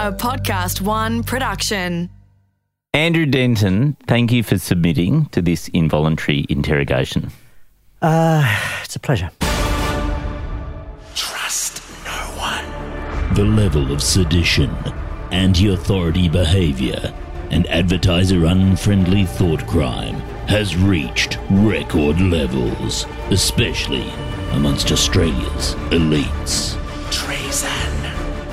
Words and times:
a 0.00 0.10
Podcast 0.10 0.80
One 0.80 1.22
production. 1.22 2.08
Andrew 2.94 3.26
Denton, 3.26 3.98
thank 4.06 4.32
you 4.32 4.42
for 4.42 4.56
submitting 4.56 5.26
to 5.26 5.42
this 5.42 5.68
involuntary 5.74 6.46
interrogation. 6.48 7.30
Uh, 8.00 8.42
it's 8.82 8.96
a 8.96 8.98
pleasure. 8.98 9.30
Trust 11.14 11.82
no 12.06 12.12
one. 12.38 13.34
The 13.34 13.44
level 13.44 13.92
of 13.92 14.02
sedition, 14.02 14.74
anti 15.32 15.68
authority 15.68 16.30
behavior, 16.30 17.12
and 17.50 17.66
advertiser 17.66 18.46
unfriendly 18.46 19.26
thought 19.26 19.66
crime 19.66 20.14
has 20.48 20.78
reached 20.78 21.38
record 21.50 22.18
levels, 22.22 23.04
especially 23.30 24.10
amongst 24.52 24.92
Australia's 24.92 25.74
elites. 25.90 26.79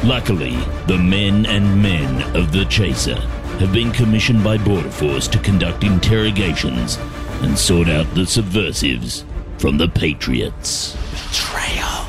Treason. 0.07 0.39
Luckily, 0.47 0.57
the 0.87 0.97
men 0.97 1.45
and 1.45 1.81
men 1.81 2.35
of 2.35 2.51
the 2.51 2.65
Chaser 2.65 3.19
have 3.59 3.73
been 3.73 3.91
commissioned 3.91 4.43
by 4.43 4.57
Border 4.57 4.89
Force 4.89 5.27
to 5.29 5.39
conduct 5.39 5.83
interrogations 5.83 6.97
and 7.41 7.57
sort 7.57 7.89
out 7.89 8.13
the 8.13 8.25
subversives 8.25 9.25
from 9.57 9.77
the 9.77 9.87
Patriots. 9.87 10.95
Betrayal. 11.11 12.05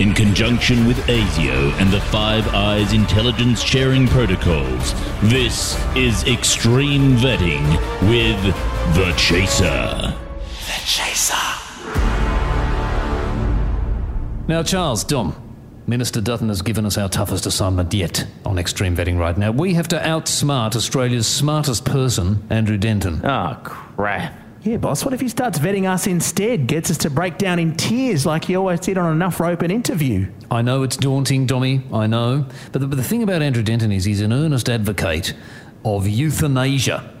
In 0.00 0.12
conjunction 0.12 0.86
with 0.86 0.96
ASIO 1.06 1.72
and 1.80 1.92
the 1.92 2.00
Five 2.00 2.46
Eyes 2.48 2.92
intelligence 2.92 3.62
sharing 3.62 4.08
protocols, 4.08 4.92
this 5.22 5.78
is 5.96 6.24
Extreme 6.24 7.16
Vetting 7.16 7.64
with 8.08 8.42
The 8.96 9.14
Chaser. 9.16 10.16
The 10.66 10.80
Chaser. 10.84 11.34
Now, 14.46 14.62
Charles, 14.62 15.04
Dom, 15.04 15.43
Minister 15.86 16.22
Dutton 16.22 16.48
has 16.48 16.62
given 16.62 16.86
us 16.86 16.96
our 16.96 17.10
toughest 17.10 17.44
assignment 17.44 17.92
yet 17.92 18.26
on 18.46 18.58
extreme 18.58 18.96
vetting 18.96 19.18
right 19.18 19.36
now. 19.36 19.50
We 19.50 19.74
have 19.74 19.88
to 19.88 19.98
outsmart 19.98 20.76
Australia's 20.76 21.26
smartest 21.26 21.84
person, 21.84 22.42
Andrew 22.48 22.78
Denton. 22.78 23.20
Oh, 23.24 23.60
crap. 23.62 24.34
Yeah, 24.62 24.78
boss, 24.78 25.04
what 25.04 25.12
if 25.12 25.20
he 25.20 25.28
starts 25.28 25.58
vetting 25.58 25.86
us 25.86 26.06
instead? 26.06 26.66
Gets 26.68 26.90
us 26.90 26.96
to 26.98 27.10
break 27.10 27.36
down 27.36 27.58
in 27.58 27.76
tears 27.76 28.24
like 28.24 28.44
he 28.44 28.56
always 28.56 28.80
did 28.80 28.96
on 28.96 29.12
Enough 29.12 29.38
Rope 29.38 29.60
and 29.60 29.70
interview. 29.70 30.26
I 30.50 30.62
know 30.62 30.84
it's 30.84 30.96
daunting, 30.96 31.46
Dommy, 31.46 31.92
I 31.92 32.06
know. 32.06 32.46
But 32.72 32.80
the, 32.80 32.86
but 32.86 32.96
the 32.96 33.04
thing 33.04 33.22
about 33.22 33.42
Andrew 33.42 33.62
Denton 33.62 33.92
is 33.92 34.06
he's 34.06 34.22
an 34.22 34.32
earnest 34.32 34.70
advocate 34.70 35.34
of 35.84 36.08
euthanasia. 36.08 37.13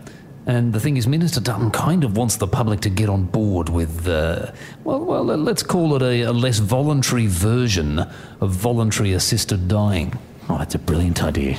And 0.46 0.74
the 0.74 0.80
thing 0.80 0.98
is, 0.98 1.06
Minister 1.06 1.40
Dutton 1.40 1.70
kind 1.70 2.04
of 2.04 2.18
wants 2.18 2.36
the 2.36 2.46
public 2.46 2.80
to 2.80 2.90
get 2.90 3.08
on 3.08 3.24
board 3.24 3.70
with, 3.70 4.06
uh, 4.06 4.52
well, 4.84 5.00
well, 5.00 5.24
let's 5.24 5.62
call 5.62 5.96
it 5.96 6.02
a, 6.02 6.22
a 6.22 6.32
less 6.32 6.58
voluntary 6.58 7.26
version 7.26 7.98
of 7.98 8.50
voluntary 8.50 9.14
assisted 9.14 9.68
dying. 9.68 10.18
Oh, 10.50 10.58
that's 10.58 10.74
a 10.74 10.78
brilliant 10.78 11.24
idea. 11.24 11.58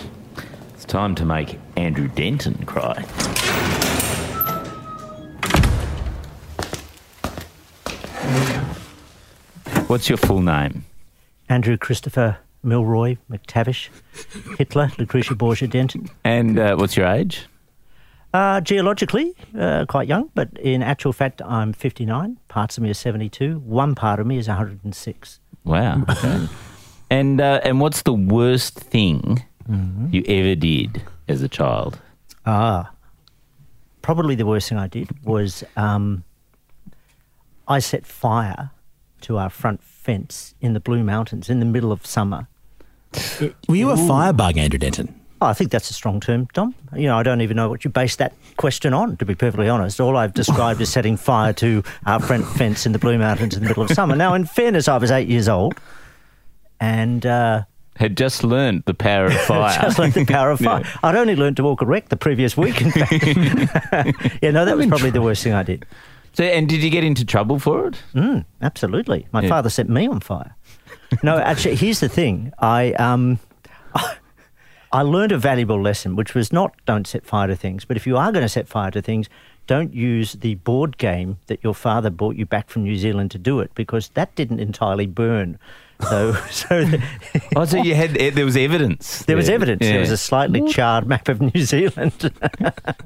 It's 0.75 0.85
time 0.85 1.15
to 1.15 1.25
make 1.25 1.57
Andrew 1.75 2.07
Denton 2.07 2.63
cry. 2.67 3.01
What's 9.87 10.09
your 10.09 10.17
full 10.17 10.41
name? 10.41 10.85
Andrew 11.49 11.77
Christopher 11.77 12.37
Milroy 12.61 13.17
McTavish, 13.31 13.89
Hitler, 14.57 14.91
Lucretia 14.99 15.35
Borgia 15.35 15.67
Denton. 15.67 16.09
And 16.23 16.59
uh, 16.59 16.75
what's 16.75 16.95
your 16.95 17.07
age? 17.07 17.45
Uh, 18.35 18.59
geologically, 18.59 19.33
uh, 19.57 19.85
quite 19.87 20.09
young, 20.09 20.29
but 20.35 20.49
in 20.59 20.83
actual 20.83 21.13
fact, 21.13 21.41
I'm 21.41 21.71
59. 21.71 22.37
Parts 22.49 22.75
of 22.77 22.83
me 22.83 22.89
are 22.89 22.93
72. 22.93 23.59
One 23.59 23.95
part 23.95 24.19
of 24.19 24.27
me 24.27 24.37
is 24.37 24.49
106. 24.49 25.39
Wow. 25.63 26.03
Okay. 26.09 26.47
and 27.09 27.39
uh, 27.39 27.61
and 27.63 27.79
what's 27.79 28.01
the 28.01 28.11
worst 28.11 28.77
thing 28.77 29.41
you 30.11 30.21
ever 30.27 30.53
did 30.53 31.01
as 31.29 31.43
a 31.43 31.47
child? 31.47 31.97
Ah, 32.45 32.91
probably 34.01 34.35
the 34.35 34.45
worst 34.45 34.67
thing 34.67 34.79
I 34.79 34.87
did 34.87 35.07
was 35.23 35.63
um, 35.77 36.25
I 37.69 37.79
set 37.79 38.05
fire 38.05 38.71
to 39.21 39.37
our 39.37 39.49
front 39.49 39.81
fence 39.81 40.55
in 40.59 40.73
the 40.73 40.81
Blue 40.81 41.05
Mountains 41.05 41.49
in 41.49 41.59
the 41.61 41.65
middle 41.65 41.93
of 41.93 42.05
summer. 42.05 42.49
Were 43.69 43.77
you 43.77 43.91
a 43.91 43.97
firebug, 43.97 44.57
Andrew 44.57 44.77
Denton? 44.77 45.24
Oh, 45.41 45.47
I 45.47 45.53
think 45.53 45.69
that's 45.71 45.89
a 45.89 45.93
strong 45.93 46.19
term, 46.21 46.47
Dom. 46.53 46.73
You 46.95 47.07
know, 47.07 47.17
I 47.17 47.23
don't 47.23 47.41
even 47.41 47.57
know 47.57 47.67
what 47.69 47.83
you 47.83 47.89
base 47.91 48.15
that 48.17 48.33
question 48.57 48.93
on, 48.93 49.17
to 49.17 49.25
be 49.25 49.35
perfectly 49.35 49.67
honest. 49.67 49.99
All 49.99 50.15
I've 50.15 50.33
described 50.33 50.79
is 50.79 50.89
setting 50.91 51.17
fire 51.17 51.51
to 51.53 51.83
our 52.05 52.19
front 52.21 52.45
fence 52.57 52.85
in 52.85 52.93
the 52.93 52.99
Blue 52.99 53.17
Mountains 53.17 53.53
in 53.55 53.61
the 53.63 53.67
middle 53.69 53.83
of 53.83 53.91
summer. 53.91 54.15
Now, 54.15 54.33
in 54.33 54.45
fairness, 54.45 54.87
I 54.87 54.97
was 54.97 55.11
eight 55.11 55.27
years 55.27 55.49
old 55.49 55.75
and 56.79 57.25
uh, 57.25 57.63
Had 57.97 58.15
just 58.17 58.43
learned 58.43 58.83
the 58.85 58.93
power 58.93 59.25
of 59.25 59.33
fire. 59.41 59.77
just 59.81 59.99
like 59.99 60.13
the 60.13 60.25
power 60.25 60.51
of 60.51 60.59
fire. 60.61 60.83
I'd 61.03 61.15
only 61.15 61.35
learned 61.35 61.57
to 61.57 61.63
walk 61.63 61.81
erect 61.81 62.09
the 62.09 62.17
previous 62.17 62.55
week, 62.55 62.81
in 62.81 62.91
fact. 62.91 63.11
yeah, 64.41 64.51
no, 64.51 64.63
that 64.65 64.77
was 64.77 64.85
probably 64.87 65.09
the 65.09 65.21
worst 65.21 65.43
thing 65.43 65.53
I 65.53 65.63
did. 65.63 65.85
So, 66.33 66.43
and 66.43 66.67
did 66.67 66.81
you 66.83 66.89
get 66.89 67.03
into 67.03 67.23
trouble 67.25 67.59
for 67.59 67.87
it? 67.87 67.95
Mm, 68.13 68.45
absolutely. 68.61 69.27
My 69.31 69.41
Yeah. 69.41 69.49
father 69.49 69.69
set 69.69 69.87
me 69.89 70.07
on 70.07 70.19
fire. 70.19 70.55
No, 71.23 71.37
actually, 71.37 71.75
here's 71.75 71.99
the 72.01 72.09
thing. 72.09 72.51
I 72.59 72.91
um, 72.93 73.39
I 73.93 74.15
learned 75.01 75.31
a 75.31 75.37
valuable 75.37 75.81
lesson, 75.81 76.15
which 76.15 76.33
was 76.35 76.51
not 76.53 76.73
don't 76.85 77.07
set 77.07 77.25
fire 77.25 77.47
to 77.47 77.55
things, 77.55 77.85
but 77.85 77.97
if 77.97 78.05
you 78.07 78.17
are 78.17 78.31
going 78.31 78.43
to 78.45 78.49
set 78.49 78.67
fire 78.67 78.91
to 78.91 79.01
things, 79.01 79.27
don't 79.67 79.93
use 79.93 80.33
the 80.33 80.55
board 80.55 80.97
game 80.97 81.37
that 81.47 81.63
your 81.63 81.73
father 81.73 82.09
brought 82.11 82.35
you 82.35 82.45
back 82.45 82.69
from 82.69 82.83
New 82.83 82.97
Zealand 82.97 83.31
to 83.31 83.37
do 83.39 83.59
it, 83.61 83.71
because 83.73 84.09
that 84.09 84.33
didn't 84.35 84.59
entirely 84.59 85.07
burn. 85.07 85.57
So, 86.09 86.33
so 86.51 86.83
Oh, 87.55 87.65
so 87.65 87.77
you 87.81 87.95
had 87.95 88.17
eh, 88.17 88.29
there 88.29 88.45
was 88.45 88.57
evidence. 88.57 89.23
there 89.23 89.35
was 89.37 89.47
there. 89.47 89.55
evidence. 89.55 89.79
There 89.81 89.99
was 89.99 90.11
a 90.11 90.17
slightly 90.17 90.61
charred 90.71 91.07
map 91.07 91.29
of 91.29 91.41
New 91.41 91.61
Zealand. 91.65 92.31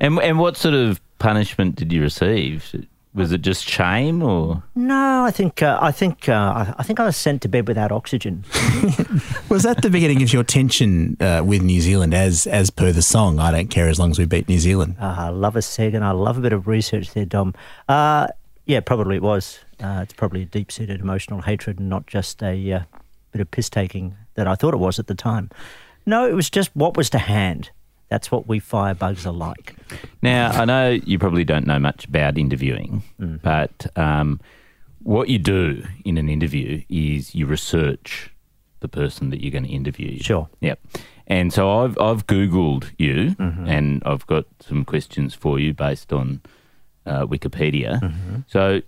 And 0.01 0.19
and 0.19 0.39
what 0.39 0.57
sort 0.57 0.73
of 0.75 0.99
punishment 1.19 1.75
did 1.75 1.91
you 1.93 2.01
receive? 2.01 2.73
Was 3.13 3.31
it 3.31 3.41
just 3.41 3.67
shame 3.67 4.21
or? 4.21 4.61
no, 4.75 5.23
I 5.25 5.31
think 5.31 5.63
uh, 5.63 5.79
I 5.81 5.91
think 5.91 6.29
uh, 6.29 6.33
I- 6.33 6.75
I 6.77 6.83
think 6.83 6.99
I 6.99 7.05
was 7.05 7.17
sent 7.17 7.41
to 7.41 7.47
bed 7.49 7.67
without 7.67 7.91
oxygen. 7.91 8.45
Was 9.49 9.63
that 9.63 9.81
the 9.81 9.89
beginning 9.89 10.21
of 10.21 10.31
your 10.31 10.43
tension 10.43 11.17
uh, 11.19 11.41
with 11.43 11.63
New 11.63 11.81
Zealand, 11.81 12.13
as 12.13 12.45
as 12.45 12.69
per 12.69 12.91
the 12.91 13.01
song? 13.01 13.39
I 13.39 13.51
don't 13.51 13.69
care 13.69 13.87
as 13.89 13.97
long 13.99 14.11
as 14.11 14.19
we 14.19 14.25
beat 14.25 14.47
New 14.47 14.59
Zealand. 14.59 14.95
Uh, 15.01 15.15
I 15.17 15.29
love 15.29 15.55
a 15.55 15.59
seg 15.59 15.95
and 15.95 16.05
I 16.05 16.11
love 16.11 16.37
a 16.37 16.41
bit 16.41 16.53
of 16.53 16.67
research 16.67 17.11
there, 17.13 17.25
Dom. 17.25 17.55
Uh, 17.87 18.27
yeah, 18.67 18.79
probably 18.79 19.15
it 19.15 19.23
was. 19.23 19.59
Uh, 19.83 20.01
it's 20.03 20.13
probably 20.13 20.43
a 20.43 20.45
deep 20.45 20.71
seated 20.71 21.01
emotional 21.01 21.41
hatred 21.41 21.79
and 21.79 21.89
not 21.89 22.05
just 22.05 22.43
a 22.43 22.73
uh, 22.73 22.81
bit 23.31 23.41
of 23.41 23.49
piss 23.49 23.69
taking 23.71 24.15
that 24.35 24.47
I 24.47 24.53
thought 24.53 24.75
it 24.75 24.77
was 24.79 24.99
at 24.99 25.07
the 25.07 25.15
time. 25.15 25.49
No, 26.05 26.27
it 26.29 26.33
was 26.33 26.49
just 26.49 26.69
what 26.75 26.95
was 26.95 27.09
to 27.09 27.17
hand. 27.17 27.71
That's 28.09 28.31
what 28.31 28.47
we 28.47 28.59
firebugs 28.59 29.25
are 29.25 29.31
like. 29.31 29.75
Now 30.21 30.49
I 30.51 30.65
know 30.65 30.89
you 30.89 31.19
probably 31.19 31.43
don't 31.43 31.67
know 31.67 31.79
much 31.79 32.05
about 32.05 32.37
interviewing, 32.37 33.03
Mm. 33.19 33.41
but 33.41 33.85
um, 33.95 34.39
what 35.03 35.29
you 35.29 35.39
do 35.39 35.83
in 36.05 36.17
an 36.17 36.27
interview 36.29 36.83
is 36.89 37.33
you 37.35 37.45
research 37.45 38.31
the 38.81 38.87
person 38.87 39.29
that 39.29 39.41
you're 39.41 39.51
going 39.51 39.63
to 39.65 39.69
interview. 39.69 40.17
Sure. 40.19 40.49
Yep. 40.61 40.79
And 41.27 41.53
so 41.53 41.69
I've 41.83 41.97
I've 41.99 42.25
googled 42.27 42.89
you, 42.97 43.35
Mm-hmm. 43.35 43.67
and 43.67 44.01
I've 44.05 44.25
got 44.27 44.45
some 44.59 44.83
questions 44.85 45.35
for 45.35 45.59
you 45.59 45.73
based 45.73 46.11
on 46.11 46.41
uh, 47.05 47.25
Wikipedia. 47.27 47.99
Mm-hmm. 48.01 48.35
So 48.47 48.81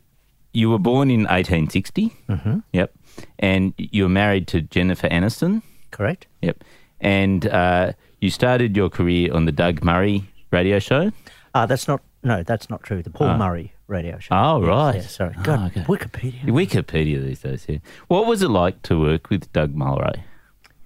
you 0.54 0.70
were 0.70 0.80
born 0.80 1.10
in 1.12 1.22
1860. 1.22 2.14
Mm-hmm. 2.30 2.60
Yep. 2.74 2.92
And 3.40 3.74
you 3.78 4.04
were 4.04 4.10
married 4.10 4.48
to 4.48 4.62
Jennifer 4.62 5.08
Aniston. 5.10 5.62
Correct? 5.92 6.28
Yep. 6.42 6.64
And 7.00 7.46
uh, 7.48 7.94
you 8.22 8.30
started 8.30 8.78
your 8.78 8.90
career 8.90 9.34
on 9.34 9.46
the 9.46 9.52
Doug 9.52 9.84
Murray 9.84 10.24
radio 10.52 10.80
show. 10.80 11.12
Uh, 11.54 11.66
that's 11.66 11.88
not, 11.88 12.02
no, 12.24 12.44
that's 12.44 12.70
not 12.70 12.84
true. 12.84 13.02
The 13.04 13.10
Paul 13.10 13.38
Murray 13.38 13.74
radio 13.88 14.20
show. 14.20 14.34
Oh, 14.34 14.60
Yes, 14.62 14.68
right. 14.70 14.96
yes, 14.96 15.16
sorry. 15.16 15.36
Oh, 15.38 15.44
God, 15.44 15.72
okay. 15.78 15.82
Wikipedia. 15.82 16.44
Wikipedia 16.46 17.22
these 17.22 17.42
days, 17.42 17.66
yeah. 17.68 17.80
What 18.08 18.26
was 18.28 18.42
it 18.42 18.50
like 18.50 18.82
to 18.84 19.00
work 19.00 19.30
with 19.30 19.52
Doug 19.52 19.76
Mulray? 19.76 20.22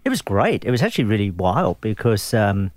It 0.03 0.09
was 0.09 0.21
great. 0.21 0.65
It 0.65 0.71
was 0.71 0.81
actually 0.81 1.03
really 1.05 1.29
wild 1.31 1.81
because 1.81 2.33
um, 2.33 2.71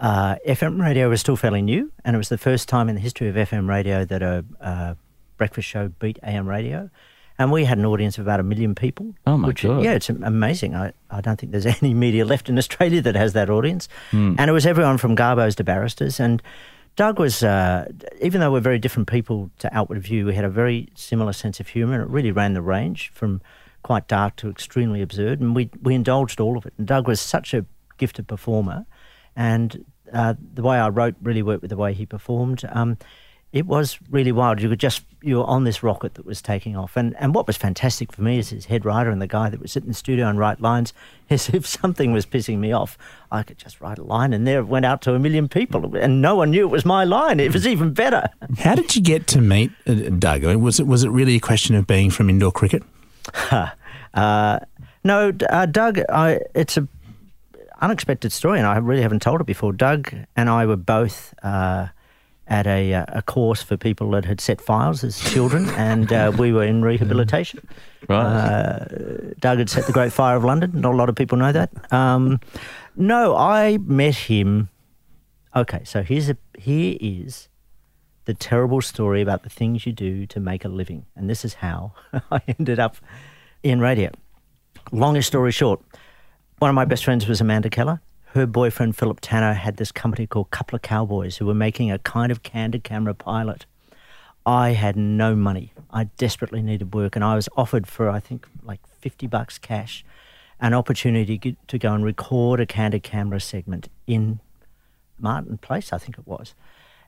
uh, 0.00 0.36
FM 0.46 0.80
radio 0.80 1.08
was 1.08 1.20
still 1.20 1.36
fairly 1.36 1.62
new, 1.62 1.90
and 2.04 2.14
it 2.14 2.18
was 2.18 2.28
the 2.28 2.38
first 2.38 2.68
time 2.68 2.88
in 2.88 2.94
the 2.94 3.00
history 3.00 3.28
of 3.28 3.34
FM 3.36 3.68
radio 3.68 4.04
that 4.04 4.22
a, 4.22 4.44
a 4.60 4.96
breakfast 5.38 5.66
show 5.68 5.88
beat 5.88 6.18
AM 6.22 6.48
radio. 6.48 6.90
And 7.38 7.50
we 7.50 7.64
had 7.64 7.78
an 7.78 7.84
audience 7.84 8.16
of 8.18 8.24
about 8.24 8.38
a 8.38 8.44
million 8.44 8.74
people. 8.74 9.14
Oh, 9.26 9.36
my 9.36 9.48
which, 9.48 9.62
God. 9.62 9.82
Yeah, 9.82 9.92
it's 9.92 10.08
amazing. 10.08 10.74
I, 10.74 10.92
I 11.10 11.20
don't 11.20 11.38
think 11.38 11.52
there's 11.52 11.66
any 11.82 11.94
media 11.94 12.24
left 12.24 12.48
in 12.48 12.58
Australia 12.58 13.02
that 13.02 13.16
has 13.16 13.32
that 13.32 13.50
audience. 13.50 13.88
Hmm. 14.10 14.36
And 14.38 14.48
it 14.48 14.52
was 14.52 14.66
everyone 14.66 14.98
from 14.98 15.16
garbos 15.16 15.56
to 15.56 15.64
barristers. 15.64 16.20
And 16.20 16.42
Doug 16.96 17.18
was, 17.18 17.42
uh, 17.42 17.90
even 18.20 18.40
though 18.40 18.52
we're 18.52 18.60
very 18.60 18.78
different 18.78 19.08
people 19.08 19.50
to 19.58 19.76
outward 19.76 20.00
view, 20.00 20.26
we 20.26 20.34
had 20.34 20.44
a 20.44 20.50
very 20.50 20.88
similar 20.94 21.32
sense 21.32 21.58
of 21.58 21.68
humour. 21.68 21.94
And 21.94 22.02
it 22.04 22.08
really 22.08 22.30
ran 22.30 22.54
the 22.54 22.62
range 22.62 23.10
from 23.12 23.42
quite 23.82 24.06
dark 24.06 24.36
to 24.36 24.48
extremely 24.48 25.02
absurd. 25.02 25.40
And 25.40 25.56
we, 25.56 25.70
we 25.82 25.94
indulged 25.94 26.40
all 26.40 26.56
of 26.56 26.66
it. 26.66 26.74
And 26.78 26.86
Doug 26.86 27.08
was 27.08 27.20
such 27.20 27.52
a 27.52 27.66
gifted 27.98 28.28
performer. 28.28 28.86
And 29.34 29.84
uh, 30.12 30.34
the 30.54 30.62
way 30.62 30.78
I 30.78 30.88
wrote 30.88 31.16
really 31.20 31.42
worked 31.42 31.62
with 31.62 31.70
the 31.70 31.76
way 31.76 31.94
he 31.94 32.06
performed. 32.06 32.62
Um, 32.70 32.96
it 33.54 33.66
was 33.66 34.00
really 34.10 34.32
wild. 34.32 34.60
You 34.60 34.68
could 34.68 34.80
just 34.80 35.04
you 35.22 35.36
were 35.36 35.44
on 35.44 35.62
this 35.62 35.80
rocket 35.80 36.14
that 36.14 36.26
was 36.26 36.42
taking 36.42 36.76
off, 36.76 36.96
and 36.96 37.14
and 37.20 37.36
what 37.36 37.46
was 37.46 37.56
fantastic 37.56 38.12
for 38.12 38.20
me 38.20 38.40
is 38.40 38.50
his 38.50 38.66
head 38.66 38.84
writer 38.84 39.10
and 39.10 39.22
the 39.22 39.28
guy 39.28 39.48
that 39.48 39.60
was 39.60 39.70
sitting 39.70 39.86
in 39.86 39.92
the 39.92 39.96
studio 39.96 40.28
and 40.28 40.40
write 40.40 40.60
lines. 40.60 40.92
Is 41.30 41.48
if 41.48 41.66
something 41.66 42.12
was 42.12 42.26
pissing 42.26 42.58
me 42.58 42.72
off, 42.72 42.98
I 43.32 43.42
could 43.42 43.56
just 43.56 43.80
write 43.80 43.96
a 43.96 44.02
line, 44.02 44.34
and 44.34 44.46
there 44.46 44.58
it 44.58 44.64
went 44.64 44.84
out 44.84 45.00
to 45.02 45.14
a 45.14 45.18
million 45.18 45.48
people, 45.48 45.96
and 45.96 46.20
no 46.20 46.36
one 46.36 46.50
knew 46.50 46.66
it 46.66 46.70
was 46.70 46.84
my 46.84 47.04
line. 47.04 47.40
It 47.40 47.54
was 47.54 47.66
even 47.66 47.94
better. 47.94 48.28
How 48.58 48.74
did 48.74 48.94
you 48.94 49.00
get 49.00 49.26
to 49.28 49.40
meet 49.40 49.70
uh, 49.86 49.94
Doug? 50.18 50.44
Was 50.44 50.80
it 50.80 50.86
was 50.86 51.02
it 51.02 51.08
really 51.08 51.36
a 51.36 51.40
question 51.40 51.76
of 51.76 51.86
being 51.86 52.10
from 52.10 52.28
indoor 52.28 52.52
cricket? 52.52 52.82
Uh, 54.14 54.60
no, 55.02 55.32
uh, 55.50 55.66
Doug, 55.66 55.98
I, 56.08 56.38
it's 56.54 56.76
a 56.76 56.86
unexpected 57.80 58.30
story, 58.30 58.60
and 58.60 58.68
I 58.68 58.76
really 58.76 59.02
haven't 59.02 59.22
told 59.22 59.40
it 59.40 59.44
before. 59.44 59.72
Doug 59.72 60.14
and 60.36 60.48
I 60.48 60.66
were 60.66 60.76
both 60.76 61.34
uh, 61.42 61.88
at 62.46 62.66
a, 62.66 62.92
uh, 62.92 63.04
a 63.08 63.22
course 63.22 63.62
for 63.62 63.76
people 63.76 64.10
that 64.10 64.24
had 64.24 64.40
set 64.40 64.60
fires 64.60 65.02
as 65.02 65.18
children, 65.32 65.68
and 65.70 66.12
uh, 66.12 66.32
we 66.38 66.52
were 66.52 66.64
in 66.64 66.82
rehabilitation. 66.82 67.66
Right. 68.06 68.22
Uh, 68.22 68.84
Doug 69.38 69.56
had 69.56 69.70
set 69.70 69.86
the 69.86 69.92
Great 69.92 70.12
Fire 70.12 70.36
of 70.36 70.44
London. 70.44 70.72
Not 70.74 70.92
a 70.92 70.96
lot 70.98 71.08
of 71.08 71.14
people 71.14 71.38
know 71.38 71.52
that. 71.52 71.70
Um, 71.90 72.38
no, 72.96 73.34
I 73.34 73.78
met 73.78 74.14
him. 74.14 74.68
Okay, 75.56 75.80
so 75.84 76.02
here's 76.02 76.28
a 76.28 76.36
here 76.58 76.98
is 77.00 77.48
the 78.26 78.34
terrible 78.34 78.82
story 78.82 79.22
about 79.22 79.42
the 79.42 79.48
things 79.48 79.86
you 79.86 79.92
do 79.92 80.26
to 80.26 80.38
make 80.38 80.66
a 80.66 80.68
living, 80.68 81.06
and 81.16 81.30
this 81.30 81.46
is 81.46 81.54
how 81.54 81.92
I 82.30 82.42
ended 82.58 82.78
up 82.78 82.98
in 83.62 83.80
radio. 83.80 84.10
Longest 84.92 85.28
story 85.28 85.50
short, 85.50 85.80
one 86.58 86.68
of 86.68 86.74
my 86.74 86.84
best 86.84 87.06
friends 87.06 87.26
was 87.26 87.40
Amanda 87.40 87.70
Keller. 87.70 88.02
Her 88.34 88.46
boyfriend 88.46 88.96
Philip 88.96 89.20
Tanner 89.20 89.52
had 89.52 89.76
this 89.76 89.92
company 89.92 90.26
called 90.26 90.50
Couple 90.50 90.74
of 90.74 90.82
Cowboys, 90.82 91.36
who 91.36 91.46
were 91.46 91.54
making 91.54 91.92
a 91.92 92.00
kind 92.00 92.32
of 92.32 92.42
candid 92.42 92.82
camera 92.82 93.14
pilot. 93.14 93.64
I 94.44 94.70
had 94.70 94.96
no 94.96 95.36
money. 95.36 95.72
I 95.92 96.04
desperately 96.18 96.60
needed 96.60 96.94
work, 96.94 97.14
and 97.14 97.24
I 97.24 97.36
was 97.36 97.48
offered 97.56 97.86
for 97.86 98.10
I 98.10 98.18
think 98.18 98.48
like 98.64 98.80
fifty 99.00 99.28
bucks 99.28 99.56
cash, 99.56 100.04
an 100.60 100.74
opportunity 100.74 101.56
to 101.68 101.78
go 101.78 101.94
and 101.94 102.04
record 102.04 102.58
a 102.58 102.66
candid 102.66 103.04
camera 103.04 103.38
segment 103.38 103.88
in 104.08 104.40
Martin 105.16 105.56
Place, 105.56 105.92
I 105.92 105.98
think 105.98 106.18
it 106.18 106.26
was. 106.26 106.54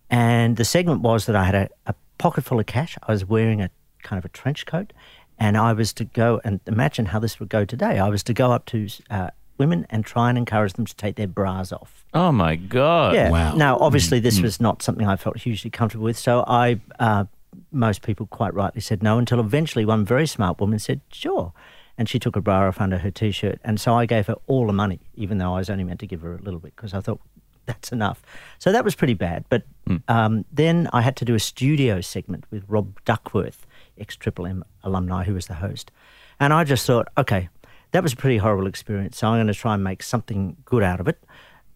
And 0.09 0.57
the 0.57 0.65
segment 0.65 1.01
was 1.01 1.27
that 1.27 1.35
I 1.35 1.43
had 1.43 1.57
a, 1.57 1.69
a 1.87 1.95
pocket 2.19 2.45
full 2.45 2.61
of 2.61 2.67
cash. 2.67 2.97
I 3.03 3.11
was 3.11 3.25
wearing 3.25 3.61
a 3.61 3.71
kind 4.05 4.17
of 4.17 4.25
a 4.25 4.29
trench 4.29 4.65
coat, 4.65 4.93
and 5.41 5.57
I 5.57 5.73
was 5.73 5.93
to 5.95 6.05
go 6.05 6.41
and 6.45 6.61
imagine 6.69 7.07
how 7.07 7.19
this 7.19 7.41
would 7.41 7.49
go 7.49 7.65
today. 7.65 7.99
I 7.99 8.09
was 8.11 8.23
to 8.23 8.33
go 8.33 8.53
up 8.53 8.65
to 8.67 8.87
uh, 9.11 9.31
women 9.59 9.87
and 9.91 10.05
try 10.05 10.29
and 10.29 10.39
encourage 10.39 10.75
them 10.75 10.87
to 10.87 10.97
take 10.97 11.17
their 11.17 11.27
bras 11.27 11.73
off. 11.73 12.05
oh 12.15 12.33
my 12.33 12.57
god. 12.57 13.15
Yeah. 13.15 13.31
Wow. 13.31 13.55
Now, 13.55 13.79
obviously, 13.79 14.21
this 14.21 14.41
was 14.41 14.61
not 14.61 14.83
something 14.83 15.07
I 15.07 15.17
felt 15.17 15.39
hugely 15.39 15.71
comfortable 15.71 16.05
with. 16.05 16.19
So 16.19 16.45
I, 16.47 16.81
uh, 16.99 17.25
most 17.73 18.03
people 18.03 18.27
quite 18.27 18.55
rightly 18.55 18.81
said 18.81 19.03
no 19.03 19.19
until 19.19 19.41
eventually 19.41 19.85
one 19.85 20.05
very 20.05 20.27
smart 20.27 20.61
woman 20.61 20.79
said, 20.79 21.01
sure. 21.11 21.53
And 21.99 22.09
she 22.09 22.19
took 22.19 22.37
a 22.37 22.41
bra 22.43 22.69
off 22.69 22.81
under 22.81 22.99
her 22.99 23.11
t 23.11 23.31
shirt. 23.31 23.59
And 23.65 23.81
so 23.81 23.95
I 23.95 24.05
gave 24.07 24.27
her 24.27 24.37
all 24.47 24.67
the 24.67 24.73
money, 24.73 25.01
even 25.15 25.39
though 25.39 25.55
I 25.55 25.59
was 25.59 25.71
only 25.71 25.85
meant 25.85 26.01
to 26.01 26.07
give 26.07 26.21
her 26.21 26.35
a 26.35 26.43
little 26.43 26.61
bit 26.61 26.77
because 26.77 26.93
I 26.93 27.01
thought 27.01 27.21
that's 27.65 27.91
enough. 27.91 28.23
So 28.59 28.71
that 28.73 28.85
was 28.85 28.95
pretty 28.95 29.15
bad. 29.15 29.45
But 29.49 29.63
um, 30.09 30.45
then 30.53 30.89
I 30.93 31.01
had 31.01 31.17
to 31.17 31.25
do 31.25 31.35
a 31.35 31.41
studio 31.41 32.01
segment 32.01 32.45
with 32.51 32.65
Rob 32.69 32.99
Duckworth, 33.05 33.67
ex 33.99 34.15
Triple 34.17 34.47
M 34.47 34.65
alumni, 34.85 35.25
who 35.25 35.35
was 35.35 35.47
the 35.47 35.55
host. 35.55 35.91
And 36.39 36.53
I 36.53 36.65
just 36.65 36.87
thought, 36.87 37.09
okay, 37.17 37.49
that 37.97 38.03
was 38.03 38.13
a 38.13 38.17
pretty 38.17 38.37
horrible 38.37 38.67
experience. 38.67 39.17
So 39.17 39.29
I'm 39.29 39.39
going 39.39 39.47
to 39.47 39.55
try 39.55 39.73
and 39.73 39.83
make 39.83 40.03
something 40.03 40.59
good 40.67 40.83
out 40.83 41.01
of 41.01 41.09
it. 41.09 41.25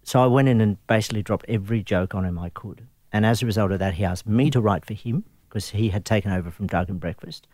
So 0.02 0.22
I 0.22 0.26
went 0.26 0.48
in 0.48 0.60
and 0.60 0.76
basically 0.86 1.22
dropped 1.22 1.46
every 1.48 1.82
joke 1.82 2.14
on 2.14 2.26
him 2.26 2.38
I 2.38 2.50
could. 2.50 2.86
And 3.10 3.24
as 3.24 3.42
a 3.42 3.46
result 3.46 3.72
of 3.72 3.78
that, 3.78 3.94
he 3.94 4.04
asked 4.04 4.26
me 4.26 4.50
to 4.50 4.60
write 4.60 4.84
for 4.84 4.92
him 4.92 5.24
because 5.48 5.70
he 5.70 5.88
had 5.88 6.04
taken 6.04 6.30
over 6.30 6.50
from 6.50 6.66
Doug 6.66 6.90
and 6.90 7.00
Breakfast. 7.00 7.46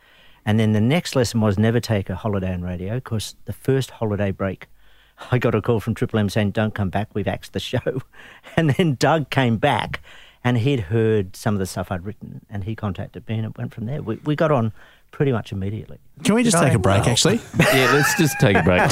And 0.44 0.58
then 0.58 0.72
the 0.72 0.80
next 0.80 1.14
lesson 1.14 1.40
was 1.40 1.56
never 1.56 1.78
take 1.78 2.10
a 2.10 2.16
holiday 2.16 2.52
on 2.52 2.62
radio 2.62 2.96
because 2.96 3.36
the 3.44 3.52
first 3.52 3.92
holiday 3.92 4.32
break, 4.32 4.66
I 5.30 5.38
got 5.38 5.54
a 5.54 5.62
call 5.62 5.78
from 5.78 5.94
Triple 5.94 6.18
M 6.18 6.28
saying, 6.28 6.50
Don't 6.50 6.74
come 6.74 6.90
back, 6.90 7.10
we've 7.14 7.28
axed 7.28 7.52
the 7.52 7.60
show. 7.60 8.02
And 8.56 8.70
then 8.70 8.96
Doug 8.96 9.30
came 9.30 9.58
back 9.58 10.00
and 10.42 10.58
he'd 10.58 10.80
heard 10.80 11.36
some 11.36 11.54
of 11.54 11.60
the 11.60 11.66
stuff 11.66 11.92
I'd 11.92 12.04
written 12.04 12.44
and 12.50 12.64
he 12.64 12.74
contacted 12.74 13.28
me 13.28 13.36
and 13.36 13.46
it 13.46 13.56
went 13.56 13.72
from 13.72 13.86
there. 13.86 14.02
We, 14.02 14.16
we 14.24 14.34
got 14.34 14.50
on 14.50 14.72
pretty 15.16 15.32
much 15.32 15.50
immediately. 15.50 15.96
Can 16.24 16.34
we 16.34 16.42
just 16.42 16.58
take 16.58 16.74
a 16.74 16.78
break? 16.78 17.00
Well. 17.00 17.08
Actually, 17.12 17.40
Yeah, 17.58 17.90
let's 17.94 18.14
just 18.18 18.38
take 18.38 18.54
a 18.54 18.62
break. 18.62 18.82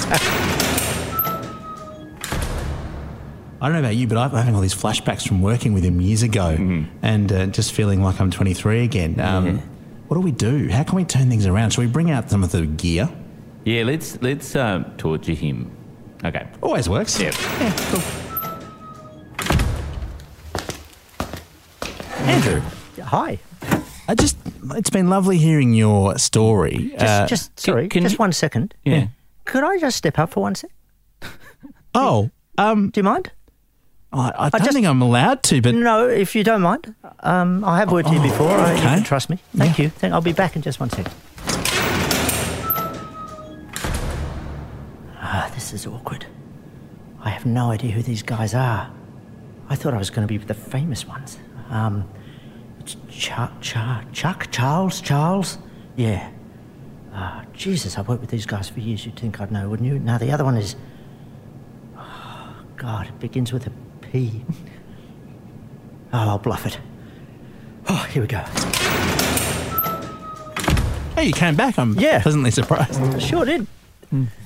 I 3.61 3.69
don't 3.69 3.75
know 3.75 3.79
about 3.81 3.95
you, 3.95 4.07
but 4.07 4.17
I'm 4.17 4.31
having 4.31 4.55
all 4.55 4.63
these 4.63 4.75
flashbacks 4.75 5.29
from 5.29 5.43
working 5.43 5.75
with 5.75 5.85
him 5.85 6.01
years 6.01 6.23
ago, 6.23 6.57
and 7.03 7.31
uh, 7.31 7.47
just 7.47 7.73
feeling 7.73 8.03
like 8.03 8.21
I'm 8.23 8.31
23 8.31 8.85
again. 8.85 9.21
Um, 9.21 9.59
What 10.09 10.17
do 10.17 10.21
we 10.23 10.33
do? 10.33 10.69
How 10.71 10.83
can 10.83 10.97
we 10.97 11.05
turn 11.05 11.29
things 11.29 11.47
around? 11.47 11.71
Shall 11.75 11.85
we 11.85 11.91
bring 11.91 12.11
out 12.11 12.31
some 12.31 12.43
of 12.43 12.53
the 12.53 12.65
gear? 12.67 13.09
yeah, 13.67 13.83
let's 13.85 14.19
let's 14.23 14.57
um, 14.57 14.85
torture 14.97 15.33
him. 15.35 15.71
Okay. 16.25 16.47
Always 16.63 16.89
works. 16.89 17.21
Yeah. 17.21 17.33
Yeah. 17.61 17.75
cool. 17.91 18.03
Andrew, 22.27 22.63
Hi. 23.03 23.39
I 24.09 24.15
just, 24.15 24.37
it's 24.77 24.91
been 24.91 25.09
lovely 25.09 25.39
hearing 25.39 25.75
your 25.75 26.19
story. 26.19 26.91
Just, 26.99 27.03
Uh, 27.03 27.27
just 27.27 27.61
sorry, 27.61 27.89
can 27.89 28.03
just 28.03 28.15
you- 28.15 28.19
one 28.19 28.33
second. 28.33 28.75
Yeah. 28.85 29.07
Could 29.45 29.65
I 29.65 29.79
just 29.79 29.97
step 29.97 30.19
up 30.19 30.31
for 30.33 30.41
one 30.43 30.55
sec? 30.55 30.71
oh, 31.95 32.31
um, 32.59 32.91
Do 32.91 33.01
you 33.01 33.05
mind? 33.05 33.31
I, 34.13 34.33
I 34.39 34.49
don't 34.49 34.61
just- 34.65 34.73
think 34.75 34.87
I'm 34.87 35.03
allowed 35.03 35.43
to, 35.45 35.61
but 35.61 35.75
No, 35.75 36.09
if 36.09 36.35
you 36.35 36.45
don't 36.45 36.63
mind. 36.63 36.95
Um, 37.21 37.65
I 37.65 37.79
have 37.79 37.91
worked 37.93 38.09
here 38.09 38.23
before. 38.23 38.51
I, 38.51 38.73
you 38.73 38.79
okay. 38.79 38.83
can 38.95 39.03
trust 39.03 39.29
me. 39.31 39.39
Thank 39.57 39.79
you. 39.79 39.89
Thank, 39.91 40.13
I'll 40.15 40.21
be 40.21 40.33
back 40.33 40.55
in 40.57 40.63
just 40.63 40.79
one 40.81 40.89
second. 40.91 41.13
Ah, 45.27 45.51
this 45.55 45.73
is 45.73 45.87
awkward. 45.87 46.27
I 47.21 47.31
have 47.31 47.47
no 47.47 47.71
idea 47.71 47.91
who 47.93 48.03
these 48.03 48.23
guys 48.23 48.55
are. 48.55 48.91
I 49.69 49.77
thought 49.77 49.95
I 49.95 49.99
was 49.99 50.11
going 50.11 50.27
to 50.27 50.31
be 50.33 50.39
with 50.39 50.49
the 50.49 50.55
famous 50.55 51.07
ones. 51.07 51.39
Um, 51.71 52.09
Chuck, 53.09 53.53
Chuck, 53.61 54.05
Chuck, 54.13 54.49
Charles, 54.51 55.01
Charles. 55.01 55.59
Yeah. 55.97 56.31
Ah, 57.13 57.45
Jesus, 57.53 57.97
I've 57.97 58.09
worked 58.09 58.21
with 58.21 58.31
these 58.31 58.47
guys 58.47 58.69
for 58.69 58.81
years. 58.81 59.07
You'd 59.07 59.17
think 59.19 59.41
I'd 59.41 59.51
know, 59.53 59.69
wouldn't 59.69 59.89
you? 59.89 59.99
Now 59.99 60.19
the 60.19 60.31
other 60.33 60.45
one 60.45 60.57
is. 60.57 60.77
Oh, 61.97 62.57
God, 62.77 63.07
it 63.07 63.19
begins 63.21 63.53
with 63.53 63.67
a 63.67 63.73
P. 64.01 64.45
Oh, 66.13 66.19
I'll 66.31 66.39
bluff 66.39 66.67
it. 66.67 66.79
Oh, 67.89 68.07
here 68.11 68.23
we 68.23 68.29
go. 68.29 68.39
hey, 71.17 71.27
you 71.27 71.33
came 71.33 71.55
back. 71.57 71.79
I'm 71.79 71.95
Yeah. 71.99 72.21
pleasantly 72.23 72.51
surprised. 72.51 73.21
Sure 73.23 73.45
did. 73.45 73.67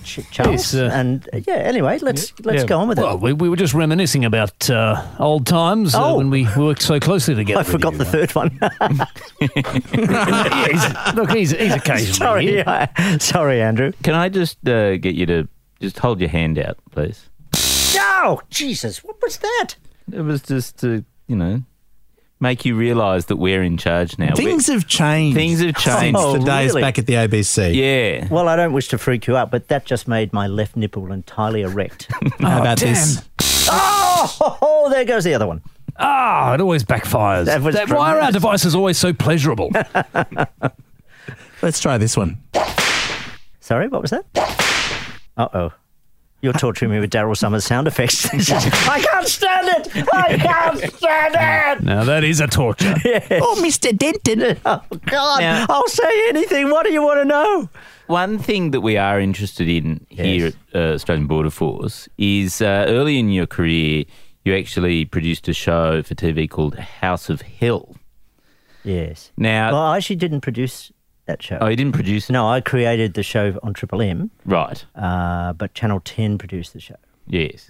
Ch- 0.05 0.20
Charles. 0.31 0.72
Yes, 0.72 0.75
uh, 0.75 0.90
and 0.93 1.28
uh, 1.32 1.40
yeah, 1.46 1.55
anyway, 1.55 1.99
let's 2.00 2.32
let's 2.40 2.62
Yeah. 2.62 2.66
go 2.66 2.78
on 2.78 2.88
with 2.88 2.99
Well, 2.99 3.15
it. 3.15 3.20
we, 3.20 3.32
we 3.32 3.48
were 3.48 3.56
just 3.56 3.74
reminiscing 3.74 4.24
about 4.24 4.69
uh, 4.70 5.03
old 5.19 5.46
times 5.46 5.94
uh, 5.94 6.05
Oh. 6.12 6.17
when 6.17 6.31
we 6.31 6.46
worked 6.56 6.82
so 6.82 6.98
closely 7.00 7.34
together. 7.43 7.60
I 7.60 7.62
forgot 7.65 7.93
you. 7.93 7.98
the 7.98 8.05
third 8.05 8.34
one. 8.34 8.58
He's- 9.41 11.15
look, 11.15 11.31
he's, 11.31 11.50
he's 11.53 11.74
occasionally 11.74 12.12
sorry, 12.12 12.46
here. 12.46 12.65
I- 12.67 13.19
sorry, 13.19 13.60
Andrew. 13.62 13.93
Can 14.03 14.15
I 14.15 14.29
just 14.29 14.67
uh, 14.69 14.96
get 14.96 15.15
you 15.15 15.27
to 15.27 15.48
just 15.81 15.98
hold 15.98 16.20
your 16.20 16.29
hand 16.31 16.58
out, 16.58 16.79
please? 16.91 17.29
No, 17.94 18.41
Jesus, 18.50 19.03
what 19.05 19.20
was 19.22 19.38
that? 19.38 19.74
It 20.12 20.20
was 20.20 20.43
just 20.43 20.79
to, 20.81 21.05
you 21.27 21.36
know, 21.36 21.62
make 22.40 22.64
you 22.64 22.74
realise 22.76 23.26
that 23.26 23.36
we're 23.36 23.62
in 23.62 23.76
charge 23.76 24.18
now. 24.18 24.34
Things 24.34 24.66
have 24.68 24.86
changed. 24.86 25.36
Things 25.36 25.60
have 25.60 25.76
changed. 25.76 26.18
Oh, 26.18 26.32
Since 26.34 26.44
the 26.44 26.50
days 26.50 26.70
really? 26.70 26.82
back 26.82 26.98
at 26.98 27.06
the 27.06 27.14
ABC. 27.14 27.74
yeah. 27.74 28.28
Well, 28.30 28.48
I 28.48 28.56
don't 28.56 28.72
wish 28.72 28.88
to 28.88 28.98
freak 28.98 29.26
you 29.26 29.36
out, 29.36 29.50
but 29.50 29.68
that 29.68 29.84
just 29.84 30.06
made 30.08 30.32
my 30.32 30.46
left 30.46 30.76
nipple 30.76 31.10
entirely 31.12 31.62
erect. 31.62 32.08
How 32.40 32.60
about 32.60 32.78
damn. 32.78 32.94
this? 32.94 33.28
oh, 33.70 34.88
there 34.90 35.04
goes 35.04 35.24
the 35.24 35.34
other 35.34 35.46
one. 35.46 35.62
Ah, 35.98 36.54
it 36.54 36.60
always 36.60 36.84
backfires. 36.84 37.46
That 37.46 37.60
was 37.60 37.74
why 37.74 38.14
are 38.16 38.20
our 38.20 38.30
devices 38.30 38.74
always 38.74 38.98
so 38.98 39.12
pleasurable? 39.12 39.70
Let's 41.62 41.80
try 41.80 41.98
this 41.98 42.16
one. 42.16 42.40
Sorry, 43.60 43.88
what 43.88 44.02
was 44.02 44.12
that? 44.12 44.24
Uh 45.36 45.48
oh. 45.52 45.72
You're 46.40 46.52
torturing 46.52 46.92
me 46.92 47.00
with 47.00 47.10
Daryl 47.10 47.36
Somers 47.36 47.64
sound 47.64 47.88
effects. 47.88 48.26
I 48.32 49.00
can't 49.00 49.26
stand 49.26 49.68
it! 49.68 50.04
I 50.14 50.36
can't 50.38 50.94
stand 50.94 51.34
it! 51.80 51.84
now, 51.84 52.04
that 52.04 52.22
is 52.22 52.40
a 52.40 52.46
torture. 52.46 52.94
Oh, 53.32 53.56
Mr. 53.60 53.96
Denton. 53.96 54.56
Oh, 54.64 54.80
God. 55.06 55.40
Now- 55.40 55.66
I'll 55.68 55.88
say 55.88 56.28
anything. 56.28 56.70
What 56.70 56.86
do 56.86 56.92
you 56.92 57.02
want 57.02 57.20
to 57.20 57.24
know? 57.24 57.68
One 58.06 58.38
thing 58.38 58.70
that 58.70 58.82
we 58.82 58.96
are 58.96 59.18
interested 59.20 59.68
in 59.68 60.06
here 60.10 60.46
at 60.46 60.54
uh, 60.74 60.94
Australian 60.94 61.26
Border 61.26 61.50
Force 61.50 62.08
is 62.18 62.62
uh, 62.62 62.84
early 62.88 63.18
in 63.18 63.30
your 63.30 63.46
career, 63.46 64.04
you 64.44 64.54
actually 64.56 65.04
produced 65.06 65.48
a 65.48 65.52
show 65.52 66.02
for 66.02 66.14
TV 66.14 66.48
called 66.48 66.76
House 66.76 67.28
of 67.28 67.42
Hell. 67.42 67.96
Yes. 68.84 69.32
Now, 69.36 69.72
Well, 69.72 69.82
I 69.82 69.96
actually 69.96 70.16
didn't 70.16 70.40
produce 70.42 70.92
that 71.29 71.43
show. 71.43 71.58
oh, 71.61 71.69
you 71.69 71.77
didn't 71.77 71.94
produce 71.94 72.29
it? 72.29 72.32
No, 72.32 72.49
I 72.49 72.61
created 72.61 73.15
the 73.15 73.23
show 73.23 73.58
on 73.63 73.73
Triple 73.75 74.03
M, 74.03 74.31
Right. 74.44 74.85
uh, 74.97 75.53
but 75.53 75.73
Channel 75.75 76.01
10 76.05 76.37
produced 76.39 76.73
the 76.73 76.81
show. 76.81 76.97
Yes. 77.29 77.67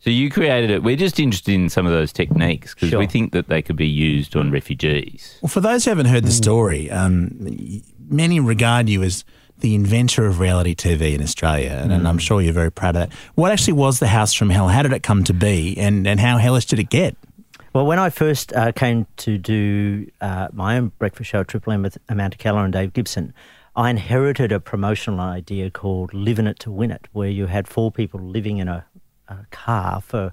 So 0.00 0.10
you 0.10 0.30
created 0.30 0.70
it. 0.70 0.82
We're 0.84 0.96
just 0.96 1.18
interested 1.18 1.52
in 1.54 1.68
some 1.68 1.84
of 1.84 1.90
those 1.92 2.12
techniques 2.12 2.72
because 2.74 2.90
Sure. 2.90 3.00
we 3.00 3.06
think 3.08 3.32
that 3.32 3.48
they 3.48 3.60
could 3.62 3.74
be 3.76 3.88
used 3.88 4.36
on 4.36 4.50
refugees. 4.52 5.38
Well, 5.42 5.48
for 5.48 5.60
those 5.60 5.84
who 5.84 5.90
haven't 5.90 6.06
heard 6.06 6.24
the 6.24 6.30
story, 6.30 6.88
um, 6.90 7.82
many 8.08 8.38
regard 8.38 8.88
you 8.88 9.02
as 9.02 9.24
the 9.58 9.74
inventor 9.74 10.24
of 10.24 10.38
reality 10.38 10.74
TV 10.76 11.14
in 11.14 11.20
Australia, 11.22 11.80
and, 11.82 11.90
and 11.92 12.06
I'm 12.06 12.18
sure 12.18 12.40
you're 12.40 12.52
very 12.52 12.70
proud 12.70 12.94
of 12.94 13.08
that. 13.10 13.12
What 13.34 13.50
actually 13.50 13.72
was 13.72 13.98
the 13.98 14.06
House 14.06 14.32
from 14.32 14.50
Hell? 14.50 14.68
How 14.68 14.82
did 14.82 14.92
it 14.92 15.02
come 15.02 15.24
to 15.24 15.34
be, 15.34 15.76
and, 15.76 16.06
and 16.06 16.20
how 16.20 16.38
hellish 16.38 16.66
did 16.66 16.78
it 16.78 16.90
get? 16.90 17.16
Well, 17.74 17.84
when 17.84 17.98
I 17.98 18.08
first 18.08 18.52
uh, 18.54 18.72
came 18.72 19.06
to 19.18 19.36
do 19.36 20.10
uh, 20.22 20.48
my 20.52 20.78
own 20.78 20.92
breakfast 20.98 21.30
show, 21.30 21.44
Triple 21.44 21.74
M 21.74 21.82
with 21.82 21.98
Amanda 22.08 22.38
Keller 22.38 22.64
and 22.64 22.72
Dave 22.72 22.94
Gibson, 22.94 23.34
I 23.76 23.90
inherited 23.90 24.52
a 24.52 24.58
promotional 24.58 25.20
idea 25.20 25.70
called 25.70 26.14
Live 26.14 26.38
in 26.38 26.46
It 26.46 26.58
to 26.60 26.70
Win 26.70 26.90
It, 26.90 27.08
where 27.12 27.28
you 27.28 27.46
had 27.46 27.68
four 27.68 27.92
people 27.92 28.20
living 28.20 28.56
in 28.56 28.68
a, 28.68 28.86
a 29.28 29.44
car 29.50 30.00
for 30.00 30.32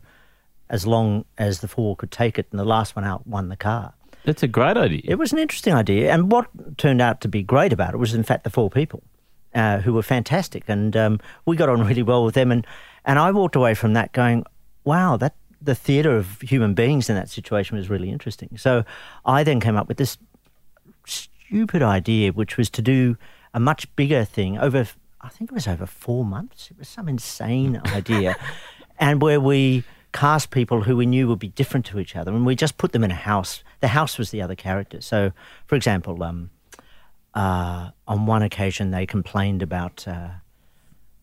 as 0.69 0.87
long 0.87 1.25
as 1.37 1.59
the 1.59 1.67
four 1.67 1.97
could 1.97 2.09
take 2.09 2.39
it, 2.39 2.47
and 2.51 2.59
the 2.59 2.65
last 2.65 2.95
one 2.95 3.03
out 3.03 3.27
won 3.27 3.49
the 3.49 3.57
car. 3.57 3.93
That's 4.23 4.41
a 4.41 4.47
great 4.47 4.77
idea. 4.77 5.01
It 5.03 5.15
was 5.15 5.33
an 5.33 5.37
interesting 5.37 5.73
idea, 5.73 6.13
and 6.13 6.31
what 6.31 6.47
turned 6.77 7.01
out 7.01 7.19
to 7.21 7.27
be 7.27 7.43
great 7.43 7.73
about 7.73 7.93
it 7.93 7.97
was, 7.97 8.13
in 8.13 8.23
fact, 8.23 8.45
the 8.45 8.49
four 8.49 8.69
people 8.69 9.03
uh, 9.53 9.79
who 9.79 9.91
were 9.93 10.01
fantastic, 10.01 10.63
and 10.67 10.95
um, 10.95 11.19
we 11.45 11.57
got 11.57 11.67
on 11.67 11.85
really 11.85 12.01
well 12.01 12.23
with 12.23 12.33
them. 12.33 12.51
and 12.51 12.65
And 13.03 13.19
I 13.19 13.31
walked 13.31 13.57
away 13.57 13.75
from 13.75 13.93
that 13.93 14.13
going, 14.13 14.45
"Wow, 14.85 15.17
that 15.17 15.35
the 15.65 15.75
theatre 15.75 16.15
of 16.15 16.41
human 16.41 16.74
beings 16.74 17.10
in 17.10 17.15
that 17.15 17.29
situation 17.29 17.77
was 17.77 17.89
really 17.89 18.10
interesting." 18.10 18.57
So 18.57 18.84
I 19.25 19.43
then 19.43 19.60
came 19.60 19.75
up 19.75 19.88
with 19.88 19.98
this 19.98 20.17
stupid 21.05 21.81
idea, 21.81 22.31
which 22.31 22.57
was 22.57 22.69
to 22.72 22.81
do 22.81 23.17
a 23.53 23.60
much 23.60 23.93
bigger 23.95 24.25
thing 24.25 24.57
over. 24.57 24.88
I 25.22 25.29
think 25.29 25.51
it 25.51 25.53
was 25.53 25.67
over 25.67 25.86
four 25.86 26.24
months. 26.24 26.69
It 26.72 26.77
was 26.77 26.88
some 26.88 27.10
insane 27.10 27.81
idea, 27.86 28.36
and 29.00 29.22
where 29.22 29.39
we 29.39 29.84
cast 30.13 30.50
people 30.50 30.84
who 30.84 30.95
we 30.95 31.05
knew 31.05 31.27
would 31.27 31.39
be 31.39 31.50
different 31.50 31.86
to 31.88 32.00
each 32.00 32.15
other, 32.15 32.31
and 32.31 32.45
we 32.45 32.55
just 32.55 32.77
put 32.77 32.93
them 32.93 33.03
in 33.03 33.12
a 33.12 33.15
house. 33.15 33.63
The 33.81 33.89
house 33.89 34.17
was 34.17 34.31
the 34.31 34.41
other 34.41 34.55
character. 34.55 35.01
So, 35.01 35.31
for 35.65 35.75
example, 35.75 36.24
um, 36.24 36.50
uh, 37.36 37.89
on 38.07 38.25
one 38.25 38.41
occasion 38.41 38.91
they 38.91 39.05
complained 39.05 39.62
about 39.62 40.07
uh, 40.07 40.29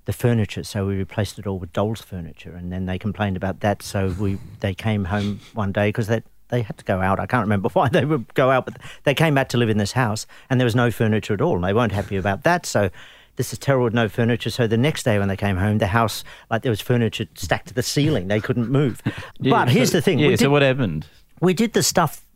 the 0.05 0.13
furniture, 0.13 0.65
so 0.65 0.87
we 0.87 0.97
replaced 0.97 1.39
it 1.39 1.47
all 1.47 1.59
with 1.59 1.73
dolls' 1.73 2.01
furniture, 2.01 2.55
and 2.55 2.73
then 2.73 2.87
they 2.87 2.99
complained 2.99 3.37
about 3.37 3.61
that. 3.61 3.83
So 3.83 4.15
we 4.19 4.39
they 4.61 4.75
came 4.75 5.05
home 5.05 5.41
one 5.55 5.73
day 5.73 5.89
because 5.89 6.09
they 6.09 6.23
they 6.49 6.63
had 6.63 6.77
to 6.79 6.85
go 6.85 7.01
out. 7.01 7.21
I 7.21 7.27
can't 7.27 7.43
remember 7.43 7.69
why 7.73 7.89
they 7.89 8.05
would 8.05 8.33
go 8.35 8.51
out, 8.51 8.65
but 8.67 8.79
they 9.05 9.15
came 9.15 9.35
back 9.35 9.49
to 9.51 9.57
live 9.59 9.71
in 9.71 9.79
this 9.79 9.93
house, 9.93 10.27
and 10.51 10.61
there 10.61 10.65
was 10.67 10.75
no 10.75 10.91
furniture 10.91 11.35
at 11.35 11.41
all, 11.41 11.55
and 11.57 11.65
they 11.65 11.73
weren't 11.75 11.93
happy 11.93 12.17
about 12.17 12.43
that. 12.45 12.67
So. 12.67 12.91
This 13.37 13.51
is 13.55 13.59
terrible 13.59 13.85
with 13.85 13.95
no 13.95 14.11
furniture. 14.11 14.51
So 14.51 14.67
the 14.67 14.77
next 14.77 15.05
day 15.05 15.19
when 15.19 15.29
they 15.29 15.39
came 15.39 15.57
home, 15.57 15.79
the 15.79 15.87
house, 15.87 16.23
like 16.51 16.61
there 16.61 16.69
was 16.71 16.83
furniture 16.83 17.25
stacked 17.35 17.69
to 17.69 17.75
the 17.75 17.83
ceiling. 17.83 18.29
They 18.29 18.41
couldn't 18.41 18.69
move. 18.69 19.01
Yeah, 19.41 19.51
but 19.53 19.71
here's 19.71 19.91
so- 19.91 19.97
the 19.97 20.03
thing. 20.03 20.19
Yeah, 20.19 20.29
we 20.29 20.37
so 20.37 20.45
did- 20.45 20.49
what 20.51 20.61
happened? 20.61 21.07
we 21.41 21.55
did 21.55 21.73
the 21.73 21.83
stuff 21.83 22.27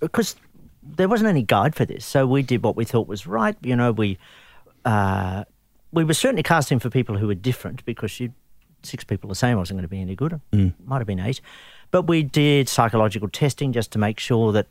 because 0.00 0.36
there 0.82 1.06
wasn't 1.06 1.28
any 1.28 1.42
guide 1.42 1.74
for 1.74 1.84
this. 1.84 2.06
So 2.06 2.26
we 2.26 2.42
did 2.42 2.62
what 2.62 2.76
we 2.76 2.86
thought 2.86 3.06
was 3.06 3.26
right. 3.26 3.56
You 3.60 3.76
know, 3.76 3.92
we 3.92 4.16
uh, 4.86 5.44
we 5.92 6.04
were 6.04 6.14
certainly 6.14 6.42
casting 6.42 6.78
for 6.78 6.90
people 6.90 7.16
who 7.18 7.26
were 7.26 7.34
different 7.34 7.84
because 7.84 8.20
you 8.20 8.32
six 8.82 9.02
people 9.02 9.28
the 9.28 9.34
same 9.34 9.58
wasn't 9.58 9.76
going 9.76 9.82
to 9.82 9.88
be 9.88 10.00
any 10.00 10.14
good. 10.14 10.40
Might 10.84 10.98
have 10.98 11.06
been 11.06 11.18
eight, 11.18 11.40
but 11.90 12.02
we 12.02 12.22
did 12.22 12.68
psychological 12.68 13.28
testing 13.28 13.72
just 13.72 13.90
to 13.92 13.98
make 13.98 14.20
sure 14.20 14.52
that. 14.52 14.66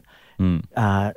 Uh, 0.75 1.13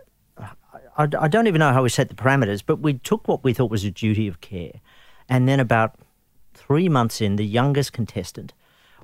I, 0.98 1.08
I 1.18 1.28
don't 1.28 1.46
even 1.46 1.60
know 1.60 1.72
how 1.72 1.82
we 1.82 1.88
set 1.88 2.08
the 2.08 2.14
parameters, 2.14 2.62
but 2.64 2.80
we 2.80 2.94
took 2.94 3.26
what 3.28 3.44
we 3.44 3.52
thought 3.54 3.70
was 3.70 3.84
a 3.84 3.90
duty 3.90 4.26
of 4.26 4.40
care, 4.40 4.80
and 5.28 5.48
then 5.48 5.60
about 5.60 5.94
three 6.54 6.88
months 6.88 7.20
in, 7.20 7.36
the 7.36 7.46
youngest 7.46 7.92
contestant, 7.92 8.52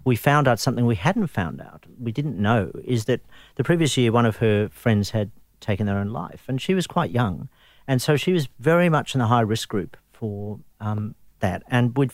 we 0.05 0.17
found 0.17 0.49
out 0.49 0.59
something 0.59 0.85
we 0.85 0.97
hadn't 0.97 1.29
found 1.29 1.61
out. 1.61 1.87
We 1.99 2.13
didn't 2.13 2.39
know 2.39 2.71
is 2.85 3.05
that 3.07 3.21
the 3.55 3.65
previous 3.65 3.97
year 3.97 4.13
one 4.13 4.27
of 4.27 4.37
her 4.37 4.69
friends 4.69 5.11
had 5.11 5.31
taken 5.61 5.87
their 5.87 5.99
own 5.99 6.09
life, 6.09 6.45
and 6.49 6.61
she 6.61 6.75
was 6.75 6.87
quite 6.87 7.11
young, 7.11 7.49
and 7.87 8.03
so 8.03 8.17
she 8.17 8.33
was 8.33 8.49
very 8.59 8.89
much 8.89 9.15
in 9.15 9.21
the 9.21 9.27
high 9.27 9.41
risk 9.41 9.69
group 9.69 9.97
for 10.19 10.59
um, 10.81 11.15
that. 11.41 11.63
And 11.69 11.97
we 11.97 12.09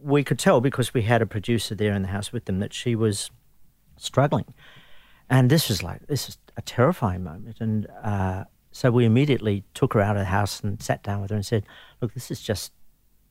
we 0.00 0.22
could 0.22 0.38
tell 0.38 0.60
because 0.60 0.94
we 0.94 1.02
had 1.02 1.22
a 1.22 1.26
producer 1.26 1.74
there 1.74 1.92
in 1.92 2.02
the 2.02 2.08
house 2.08 2.32
with 2.32 2.44
them 2.44 2.60
that 2.60 2.72
she 2.72 2.94
was 2.94 3.30
struggling, 3.96 4.54
and 5.28 5.50
this 5.50 5.68
was 5.68 5.82
like 5.82 6.06
this 6.06 6.28
is 6.28 6.38
a 6.56 6.62
terrifying 6.62 7.24
moment, 7.24 7.60
and. 7.60 7.86
Uh, 8.02 8.44
so 8.70 8.90
we 8.90 9.06
immediately 9.06 9.64
took 9.74 9.94
her 9.94 10.00
out 10.00 10.14
of 10.14 10.20
the 10.20 10.26
house 10.26 10.60
and 10.60 10.80
sat 10.80 11.02
down 11.02 11.20
with 11.20 11.30
her 11.30 11.36
and 11.36 11.44
said, 11.44 11.64
"Look, 12.00 12.14
this 12.14 12.30
is 12.30 12.40
just, 12.40 12.70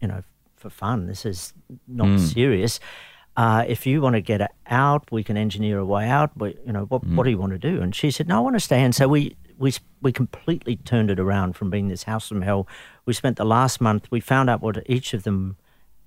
you 0.01 0.07
know, 0.07 0.23
for 0.57 0.69
fun. 0.69 1.07
This 1.07 1.25
is 1.25 1.53
not 1.87 2.19
serious. 2.19 2.79
Uh, 3.37 3.63
if 3.67 3.85
you 3.85 4.01
want 4.01 4.15
to 4.15 4.21
get 4.21 4.51
out, 4.65 5.09
we 5.11 5.23
can 5.23 5.37
engineer 5.37 5.77
a 5.77 5.85
way 5.85 6.09
out. 6.09 6.31
But 6.35 6.65
you 6.65 6.73
know, 6.73 6.85
what 6.85 7.05
what 7.05 7.23
do 7.23 7.29
you 7.29 7.37
want 7.37 7.53
to 7.53 7.59
do?" 7.59 7.81
And 7.81 7.95
she 7.95 8.11
said, 8.11 8.27
"No, 8.27 8.37
I 8.37 8.39
want 8.39 8.55
to 8.55 8.59
stay." 8.59 8.81
And 8.81 8.95
so 8.95 9.07
we 9.07 9.37
we 9.57 9.73
we 10.01 10.11
completely 10.11 10.75
turned 10.75 11.09
it 11.09 11.19
around 11.19 11.55
from 11.55 11.69
being 11.69 11.87
this 11.87 12.03
house 12.03 12.27
from 12.27 12.41
hell. 12.41 12.67
We 13.05 13.13
spent 13.13 13.37
the 13.37 13.45
last 13.45 13.81
month. 13.81 14.07
We 14.11 14.19
found 14.19 14.49
out 14.49 14.61
what 14.61 14.83
each 14.85 15.13
of 15.13 15.23
them 15.23 15.57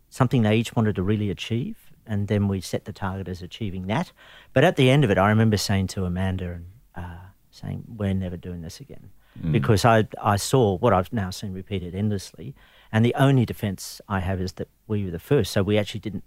something 0.09 0.42
they 0.42 0.57
each 0.57 0.75
wanted 0.75 0.97
to 0.97 1.02
really 1.02 1.30
achieve, 1.30 1.76
and 2.07 2.28
then 2.28 2.49
we 2.49 2.61
set 2.61 2.85
the 2.85 2.92
target 2.92 3.28
as 3.28 3.42
achieving 3.42 3.87
that. 3.87 4.12
But 4.52 4.64
at 4.64 4.76
the 4.76 4.90
end 4.90 5.04
of 5.04 5.11
it, 5.11 5.19
I 5.19 5.28
remember 5.28 5.57
saying 5.57 5.88
to 5.88 6.04
Amanda 6.04 6.52
and 6.52 6.66
uh, 6.95 7.26
saying, 7.50 7.85
"We're 7.88 8.14
never 8.14 8.37
doing 8.37 8.62
this 8.62 8.80
again," 8.80 9.11
because 9.50 9.85
I 9.85 10.07
I 10.23 10.37
saw 10.37 10.76
what 10.78 10.92
I've 10.92 11.12
now 11.12 11.30
seen 11.30 11.52
repeated 11.52 11.95
endlessly, 11.95 12.54
and 12.92 13.04
the 13.04 13.14
only 13.14 13.47
defence 13.47 14.00
I 14.09 14.21
have 14.21 14.40
is 14.40 14.52
that 14.54 14.69
we 14.87 15.04
were 15.04 15.11
the 15.11 15.19
first, 15.19 15.52
so 15.52 15.62
we 15.62 15.78
actually 15.78 16.00
didn't 16.00 16.25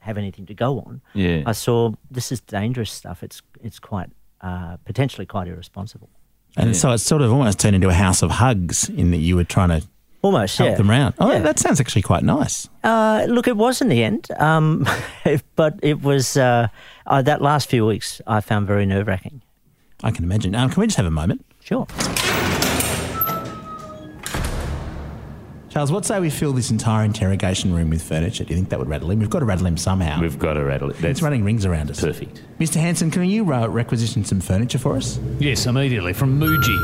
have 0.00 0.18
anything 0.18 0.46
to 0.46 0.54
go 0.54 0.80
on. 0.80 1.00
Yeah. 1.14 1.42
I 1.46 1.52
saw 1.52 1.92
this 2.10 2.30
is 2.30 2.40
dangerous 2.40 2.90
stuff. 2.90 3.22
It's 3.22 3.42
it's 3.62 3.78
quite 3.78 4.10
uh, 4.40 4.76
potentially 4.84 5.26
quite 5.26 5.48
irresponsible. 5.48 6.10
And 6.56 6.76
so 6.76 6.92
it 6.92 6.98
sort 6.98 7.20
of 7.22 7.32
almost 7.32 7.58
turned 7.60 7.74
into 7.76 7.88
a 7.88 7.92
house 7.94 8.22
of 8.22 8.30
hugs 8.30 8.88
in 8.88 9.10
that 9.10 9.18
you 9.18 9.36
were 9.36 9.44
trying 9.44 9.68
to 9.80 9.86
Almost, 10.22 10.56
help 10.56 10.70
yeah. 10.70 10.76
them 10.76 10.88
round. 10.88 11.14
Oh, 11.18 11.30
Yeah. 11.30 11.40
that 11.40 11.58
sounds 11.58 11.80
actually 11.80 12.00
quite 12.00 12.22
nice. 12.22 12.66
Uh, 12.82 13.26
look, 13.28 13.46
it 13.46 13.58
was 13.58 13.82
in 13.82 13.88
the 13.90 14.02
end, 14.02 14.28
um, 14.38 14.86
but 15.56 15.78
it 15.82 16.00
was 16.02 16.36
uh, 16.38 16.68
uh, 17.06 17.20
that 17.22 17.42
last 17.42 17.68
few 17.68 17.84
weeks 17.84 18.22
I 18.26 18.40
found 18.40 18.66
very 18.66 18.86
nerve 18.86 19.06
wracking. 19.06 19.42
I 20.02 20.10
can 20.12 20.24
imagine. 20.24 20.54
Um, 20.54 20.70
can 20.70 20.80
we 20.80 20.86
just 20.86 20.96
have 20.96 21.04
a 21.06 21.10
moment? 21.10 21.44
Sure. 21.60 21.86
Charles, 25.74 25.90
what 25.90 26.04
say 26.06 26.20
we 26.20 26.30
fill 26.30 26.52
this 26.52 26.70
entire 26.70 27.04
interrogation 27.04 27.74
room 27.74 27.90
with 27.90 28.00
furniture? 28.00 28.44
Do 28.44 28.50
you 28.50 28.56
think 28.56 28.68
that 28.68 28.78
would 28.78 28.88
rattle 28.88 29.10
him? 29.10 29.18
We've 29.18 29.28
got 29.28 29.40
to 29.40 29.44
rattle 29.44 29.66
him 29.66 29.76
somehow. 29.76 30.20
We've 30.20 30.38
got 30.38 30.52
to 30.52 30.62
rattle 30.64 30.90
it. 30.90 31.02
it's 31.02 31.20
running 31.20 31.42
rings 31.42 31.66
around 31.66 31.90
us. 31.90 32.00
perfect. 32.00 32.40
Mr. 32.60 32.76
Hansen, 32.76 33.10
can 33.10 33.24
you 33.24 33.52
uh, 33.52 33.66
requisition 33.66 34.24
some 34.24 34.40
furniture 34.40 34.78
for 34.78 34.96
us? 34.96 35.18
Yes, 35.40 35.66
immediately 35.66 36.12
from 36.12 36.38
Muji. 36.38 36.78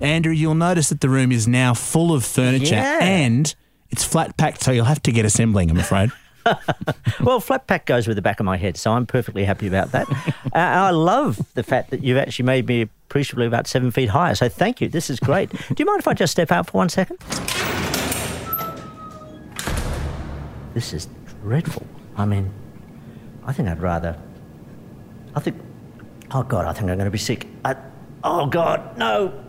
Andrew, 0.00 0.32
you'll 0.32 0.54
notice 0.54 0.88
that 0.88 1.00
the 1.00 1.08
room 1.08 1.30
is 1.30 1.46
now 1.46 1.74
full 1.74 2.12
of 2.12 2.24
furniture 2.24 2.74
Yeah. 2.74 2.98
and 3.02 3.54
it's 3.90 4.02
flat 4.04 4.36
packed, 4.36 4.62
so 4.62 4.72
you'll 4.72 4.86
have 4.86 5.02
to 5.02 5.12
get 5.12 5.24
assembling, 5.24 5.70
I'm 5.70 5.78
afraid. 5.78 6.10
Well, 7.22 7.38
flat 7.38 7.68
pack 7.68 7.86
goes 7.86 8.08
with 8.08 8.16
the 8.16 8.22
back 8.22 8.40
of 8.40 8.46
my 8.46 8.56
head, 8.56 8.76
so 8.76 8.92
I'm 8.92 9.06
perfectly 9.06 9.44
happy 9.44 9.68
about 9.68 9.92
that. 9.92 10.10
uh, 10.52 10.58
I 10.58 10.90
love 10.90 11.40
the 11.54 11.62
fact 11.62 11.90
that 11.90 12.02
you've 12.02 12.18
actually 12.18 12.46
made 12.46 12.66
me 12.66 12.82
appreciably 12.82 13.46
about 13.46 13.68
seven 13.68 13.92
feet 13.92 14.08
higher. 14.08 14.34
So 14.34 14.48
thank 14.48 14.80
you. 14.80 14.88
This 14.88 15.08
is 15.08 15.20
great. 15.20 15.50
Do 15.68 15.74
you 15.78 15.84
mind 15.84 16.00
if 16.00 16.08
I 16.08 16.14
just 16.14 16.32
step 16.32 16.50
out 16.50 16.66
for 16.66 16.78
one 16.78 16.88
second? 16.88 17.18
This 20.74 20.92
is 20.92 21.06
dreadful. 21.42 21.86
I 22.16 22.24
mean, 22.24 22.52
I 23.46 23.52
think 23.52 23.68
I'd 23.68 23.80
rather. 23.80 24.18
I 25.36 25.40
think. 25.40 25.60
Oh 26.32 26.42
God, 26.42 26.64
I 26.64 26.72
think 26.72 26.90
I'm 26.90 26.96
going 26.96 27.04
to 27.04 27.10
be 27.10 27.18
sick. 27.18 27.46
I, 27.64 27.76
oh 28.24 28.46
God, 28.46 28.98
no. 28.98 29.44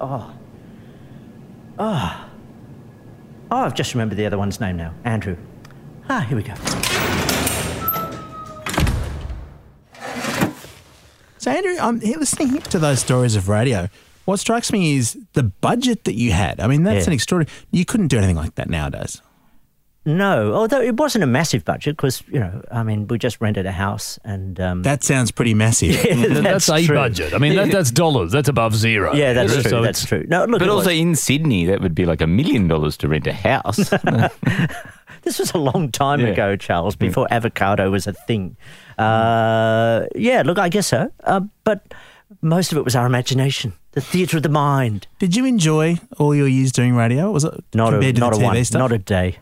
Oh. 0.00 0.32
Oh. 1.78 2.28
Oh, 3.54 3.56
I've 3.58 3.74
just 3.74 3.92
remembered 3.92 4.16
the 4.16 4.24
other 4.24 4.38
one's 4.38 4.60
name 4.60 4.78
now. 4.78 4.94
Andrew. 5.04 5.36
Ah, 6.08 6.20
here 6.20 6.36
we 6.38 6.42
go. 6.42 6.54
So, 11.36 11.50
Andrew, 11.50 11.76
I'm 11.78 12.00
here 12.00 12.16
listening 12.18 12.60
to 12.62 12.78
those 12.78 13.00
stories 13.00 13.36
of 13.36 13.50
radio. 13.50 13.88
What 14.24 14.38
strikes 14.38 14.72
me 14.72 14.96
is 14.96 15.18
the 15.34 15.42
budget 15.42 16.04
that 16.04 16.14
you 16.14 16.32
had. 16.32 16.60
I 16.60 16.66
mean, 16.66 16.84
that's 16.84 17.04
Yeah. 17.04 17.10
an 17.10 17.12
extraordinary. 17.12 17.54
You 17.72 17.84
couldn't 17.84 18.08
do 18.08 18.16
anything 18.16 18.36
like 18.36 18.54
that 18.54 18.70
nowadays. 18.70 19.20
No, 20.04 20.52
although 20.54 20.80
it 20.80 20.96
wasn't 20.96 21.22
a 21.22 21.28
massive 21.28 21.64
budget 21.64 21.96
because, 21.96 22.24
you 22.26 22.40
know, 22.40 22.60
I 22.72 22.82
mean, 22.82 23.06
we 23.06 23.18
just 23.18 23.40
rented 23.40 23.66
a 23.66 23.72
house 23.72 24.18
and. 24.24 24.58
Um, 24.58 24.82
That 24.82 25.04
sounds 25.04 25.30
pretty 25.30 25.54
massive. 25.54 25.94
that's, 26.42 26.68
a 26.68 26.84
true. 26.84 26.96
budget. 26.96 27.32
I 27.34 27.38
mean, 27.38 27.54
that, 27.54 27.70
that's 27.70 27.92
dollars. 27.92 28.32
That's 28.32 28.48
above 28.48 28.74
zero. 28.74 29.14
Yeah, 29.14 29.32
that's 29.32 29.52
true. 29.52 29.60
it's- 29.60 29.82
That's 29.84 30.04
true. 30.04 30.24
No, 30.28 30.44
look, 30.46 30.58
But 30.58 30.68
also 30.68 30.90
was- 30.90 30.98
in 30.98 31.14
Sydney, 31.14 31.66
that 31.66 31.80
would 31.80 31.94
be 31.94 32.04
like 32.04 32.20
a 32.20 32.26
million 32.26 32.66
dollars 32.66 32.96
to 32.98 33.08
rent 33.08 33.26
a 33.28 33.32
house. 33.32 33.76
this 35.22 35.38
was 35.38 35.52
a 35.54 35.58
long 35.58 35.92
time 35.92 36.18
Yeah. 36.20 36.28
ago, 36.28 36.56
Charles, 36.56 36.96
before 36.96 37.28
avocado 37.30 37.88
was 37.90 38.08
a 38.08 38.12
thing. 38.12 38.56
Uh, 38.98 40.06
yeah, 40.16 40.42
look, 40.44 40.58
I 40.58 40.68
guess 40.68 40.88
so. 40.88 41.12
Uh, 41.22 41.42
but 41.62 41.94
Most 42.40 42.72
of 42.72 42.78
it 42.78 42.84
was 42.84 42.96
our 42.96 43.06
imagination, 43.06 43.72
the 43.92 44.00
theatre 44.00 44.36
of 44.38 44.42
the 44.42 44.48
mind. 44.48 45.06
Did 45.18 45.36
you 45.36 45.44
enjoy 45.44 45.98
all 46.18 46.34
your 46.34 46.48
years 46.48 46.72
doing 46.72 46.94
radio? 46.94 47.30
Was 47.30 47.44
it 47.44 47.52
Not 47.74 47.90
compared 47.92 48.04
a 48.04 48.12
to 48.14 48.20
not 48.20 48.30
the 48.32 48.38
a 48.38 48.40
TV 48.40 48.44
one, 48.44 48.64
stuff? 48.64 48.78
not 48.78 48.92
a 48.92 48.98
day. 48.98 49.38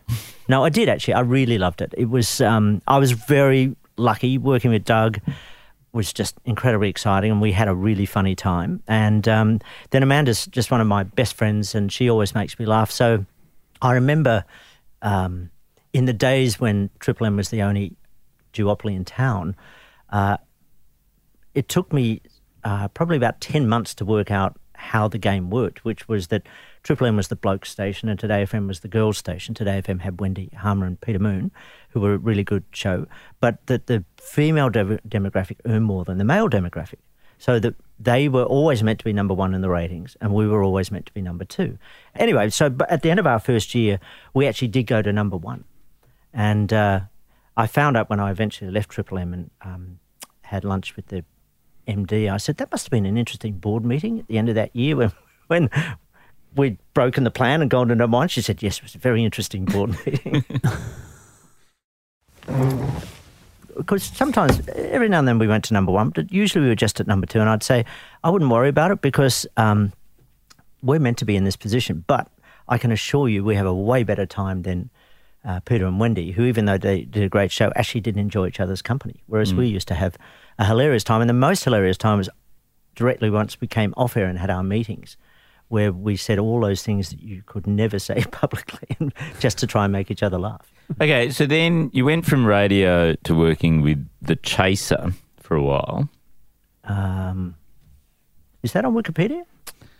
No, 0.47 0.63
I 0.65 0.69
did 0.69 0.89
actually. 0.89 1.13
I 1.15 1.21
really 1.21 1.57
loved 1.57 1.81
it. 1.81 1.93
It 1.97 2.09
was. 2.09 2.41
Um, 2.41 2.81
I 2.87 2.97
was 2.97 3.11
very 3.11 3.75
lucky 3.97 4.37
working 4.37 4.71
with 4.71 4.83
Doug. 4.85 5.19
Was 5.93 6.13
just 6.13 6.35
incredibly 6.45 6.87
exciting, 6.89 7.31
and 7.31 7.41
we 7.41 7.51
had 7.51 7.67
a 7.67 7.75
really 7.75 8.05
funny 8.05 8.33
time. 8.35 8.81
And 8.87 9.27
um, 9.27 9.59
then 9.89 10.03
Amanda's 10.03 10.47
just 10.47 10.71
one 10.71 10.79
of 10.79 10.87
my 10.87 11.03
best 11.03 11.33
friends, 11.33 11.75
and 11.75 11.91
she 11.91 12.09
always 12.09 12.33
makes 12.33 12.57
me 12.57 12.65
laugh. 12.65 12.89
So 12.91 13.25
I 13.81 13.93
remember 13.93 14.45
um, 15.01 15.49
in 15.91 16.05
the 16.05 16.13
days 16.13 16.59
when 16.61 16.89
Triple 16.99 17.27
M 17.27 17.35
was 17.35 17.49
the 17.49 17.61
only 17.61 17.93
duopoly 18.53 18.95
in 18.95 19.03
town. 19.05 19.55
Uh, 20.09 20.37
it 21.53 21.67
took 21.67 21.91
me 21.91 22.21
uh, 22.63 22.87
probably 22.89 23.17
about 23.17 23.41
10 23.41 23.67
months 23.67 23.93
to 23.95 24.05
work 24.05 24.31
out 24.31 24.57
how 24.73 25.07
the 25.07 25.17
game 25.17 25.49
worked, 25.49 25.85
which 25.85 26.07
was 26.07 26.27
that 26.27 26.43
Triple 26.83 27.05
M 27.05 27.15
was 27.15 27.27
the 27.27 27.35
bloke 27.35 27.65
station 27.65 28.09
and 28.09 28.19
Today 28.19 28.43
FM 28.43 28.67
was 28.67 28.79
the 28.79 28.87
girls 28.87 29.17
station. 29.17 29.53
Today 29.53 29.81
FM 29.81 30.01
had 30.01 30.19
Wendy 30.19 30.49
Harmer 30.57 30.87
and 30.87 30.99
Peter 30.99 31.19
Moon, 31.19 31.51
who 31.89 31.99
were 31.99 32.13
a 32.13 32.17
really 32.17 32.43
good 32.43 32.63
show, 32.71 33.05
but 33.39 33.65
that 33.67 33.85
the 33.85 34.03
female 34.17 34.69
de- 34.69 34.99
demographic 35.07 35.57
earned 35.65 35.85
more 35.85 36.03
than 36.03 36.17
the 36.17 36.23
male 36.23 36.49
demographic. 36.49 36.99
So 37.37 37.57
that 37.59 37.75
they 37.99 38.27
were 38.27 38.43
always 38.43 38.83
meant 38.83 38.99
to 38.99 39.05
be 39.05 39.13
number 39.13 39.33
one 39.33 39.55
in 39.55 39.61
the 39.61 39.69
ratings, 39.69 40.15
and 40.21 40.31
we 40.31 40.47
were 40.47 40.61
always 40.61 40.91
meant 40.91 41.07
to 41.07 41.13
be 41.13 41.23
number 41.23 41.43
two. 41.43 41.79
Anyway, 42.15 42.51
so 42.51 42.75
at 42.87 43.01
the 43.01 43.09
end 43.09 43.19
of 43.19 43.25
our 43.25 43.39
first 43.39 43.73
year, 43.73 43.99
we 44.35 44.45
actually 44.45 44.67
did 44.67 44.85
go 44.85 45.01
to 45.01 45.11
number 45.11 45.37
one. 45.37 45.63
And 46.33 46.71
uh, 46.71 47.01
I 47.57 47.65
found 47.65 47.97
out 47.97 48.11
when 48.11 48.19
I 48.19 48.29
eventually 48.29 48.69
left 48.69 48.91
Triple 48.91 49.17
M 49.17 49.33
and 49.33 49.51
um, 49.63 49.99
had 50.43 50.63
lunch 50.63 50.95
with 50.95 51.07
the 51.07 51.25
MD, 51.91 52.31
I 52.31 52.37
said, 52.37 52.57
that 52.57 52.71
must 52.71 52.85
have 52.85 52.91
been 52.91 53.05
an 53.05 53.17
interesting 53.17 53.53
board 53.53 53.85
meeting 53.85 54.19
at 54.19 54.27
the 54.27 54.37
end 54.37 54.49
of 54.49 54.55
that 54.55 54.75
year 54.75 54.95
when, 54.95 55.11
when 55.47 55.69
we'd 56.55 56.77
broken 56.93 57.23
the 57.23 57.31
plan 57.31 57.61
and 57.61 57.69
gone 57.69 57.87
to 57.89 57.95
number 57.95 58.17
one. 58.17 58.27
She 58.27 58.41
said, 58.41 58.61
yes, 58.61 58.77
it 58.77 58.83
was 58.83 58.95
a 58.95 58.99
very 58.99 59.23
interesting 59.23 59.65
board 59.65 59.95
meeting. 60.05 60.43
Because 63.75 64.03
sometimes, 64.03 64.61
every 64.69 65.09
now 65.09 65.19
and 65.19 65.27
then 65.27 65.39
we 65.39 65.47
went 65.47 65.63
to 65.65 65.73
number 65.73 65.91
one, 65.91 66.09
but 66.09 66.31
usually 66.31 66.63
we 66.63 66.69
were 66.69 66.75
just 66.75 66.99
at 66.99 67.07
number 67.07 67.25
two. 67.25 67.39
And 67.39 67.49
I'd 67.49 67.63
say, 67.63 67.85
I 68.23 68.29
wouldn't 68.29 68.51
worry 68.51 68.69
about 68.69 68.91
it 68.91 69.01
because 69.01 69.47
um, 69.57 69.93
we're 70.83 70.99
meant 70.99 71.17
to 71.19 71.25
be 71.25 71.35
in 71.35 71.45
this 71.45 71.55
position. 71.55 72.03
But 72.07 72.27
I 72.67 72.77
can 72.77 72.91
assure 72.91 73.29
you, 73.29 73.43
we 73.43 73.55
have 73.55 73.65
a 73.65 73.73
way 73.73 74.03
better 74.03 74.25
time 74.25 74.63
than 74.63 74.89
uh, 75.43 75.59
Peter 75.61 75.85
and 75.85 75.99
Wendy, 75.99 76.31
who, 76.31 76.45
even 76.45 76.65
though 76.65 76.77
they 76.77 77.01
did 77.03 77.23
a 77.23 77.29
great 77.29 77.51
show, 77.51 77.71
actually 77.75 78.01
didn't 78.01 78.21
enjoy 78.21 78.47
each 78.47 78.59
other's 78.59 78.81
company. 78.81 79.23
Whereas 79.27 79.53
we 79.53 79.67
used 79.67 79.87
to 79.87 79.95
have 79.95 80.17
a 80.59 80.65
hilarious 80.65 81.03
time. 81.03 81.21
And 81.21 81.29
the 81.29 81.33
most 81.33 81.63
hilarious 81.63 81.97
time 81.97 82.17
was 82.19 82.29
directly 82.95 83.29
once 83.29 83.59
we 83.59 83.67
came 83.67 83.93
off 83.97 84.15
air 84.17 84.25
and 84.27 84.37
had 84.37 84.49
our 84.51 84.61
meetings, 84.63 85.17
where 85.69 85.91
we 85.91 86.15
said 86.15 86.37
all 86.37 86.59
those 86.61 86.83
things 86.83 87.09
that 87.09 87.21
you 87.21 87.41
could 87.45 87.65
never 87.65 87.97
say 87.99 88.23
publicly 88.31 89.11
just 89.39 89.57
to 89.59 89.67
try 89.67 89.85
and 89.85 89.91
make 89.93 90.11
each 90.11 90.21
other 90.23 90.37
laugh. 90.37 90.71
Okay, 90.99 91.29
so 91.31 91.45
then 91.45 91.89
you 91.93 92.03
went 92.05 92.25
from 92.25 92.45
radio 92.45 93.15
to 93.23 93.33
working 93.33 93.81
with 93.81 94.05
The 94.21 94.35
Chaser 94.35 95.13
for 95.39 95.55
a 95.55 95.63
while. 95.63 96.09
Um, 96.83 97.55
is 98.63 98.73
that 98.73 98.85
on 98.85 98.93
Wikipedia? 98.93 99.43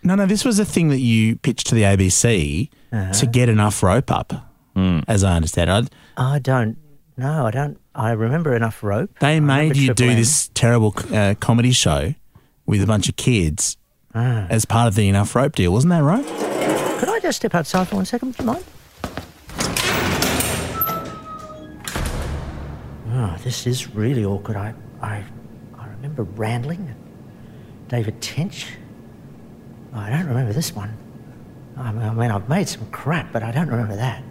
No, 0.04 0.14
no, 0.16 0.26
this 0.26 0.44
was 0.44 0.58
a 0.58 0.64
thing 0.64 0.88
that 0.88 0.98
you 0.98 1.36
pitched 1.36 1.68
to 1.68 1.74
the 1.74 1.82
ABC 1.82 2.68
Uh-huh. 2.92 3.12
to 3.14 3.26
get 3.26 3.48
enough 3.48 3.82
rope 3.82 4.10
up, 4.10 4.32
as 4.76 5.24
I 5.24 5.36
understand 5.36 5.70
it. 5.86 5.92
I 6.16 6.38
don't 6.38 6.76
know. 7.16 7.46
I 7.46 7.50
don't. 7.50 7.78
I 7.94 8.12
remember 8.12 8.54
enough 8.56 8.82
rope. 8.82 9.10
They 9.20 9.36
I 9.36 9.40
made 9.40 9.76
you 9.76 9.92
do 9.94 10.08
M. 10.08 10.16
this 10.16 10.50
terrible 10.54 10.94
uh, 11.12 11.34
comedy 11.40 11.72
show 11.72 12.14
with 12.66 12.82
a 12.82 12.86
bunch 12.86 13.08
of 13.08 13.16
kids 13.16 13.76
Ah. 14.14 14.46
as 14.50 14.64
part 14.64 14.88
of 14.88 14.94
the 14.94 15.08
enough 15.08 15.34
rope 15.34 15.54
deal, 15.54 15.72
wasn't 15.72 15.90
that 15.90 16.02
right? 16.02 16.24
Could 17.00 17.08
I 17.08 17.18
just 17.20 17.36
step 17.38 17.54
outside 17.54 17.88
for 17.88 17.96
one 17.96 18.04
second? 18.06 18.36
Do 18.36 18.42
you 18.44 18.46
mind? 18.46 18.64
Oh, 23.14 23.36
this 23.44 23.66
is 23.66 23.94
really 23.94 24.24
awkward. 24.24 24.56
I, 24.56 24.74
I, 25.02 25.24
I 25.78 25.86
remember 25.88 26.22
Randling, 26.24 26.94
David 27.88 28.20
Tench. 28.22 28.66
I 29.92 30.08
don't 30.08 30.26
remember 30.26 30.52
this 30.54 30.74
one. 30.74 30.96
I 31.76 31.92
mean, 31.92 32.30
I've 32.30 32.48
made 32.48 32.68
some 32.68 32.86
crap, 32.90 33.32
but 33.32 33.42
I 33.42 33.50
don't 33.50 33.68
remember 33.68 33.96
that. 33.96 34.22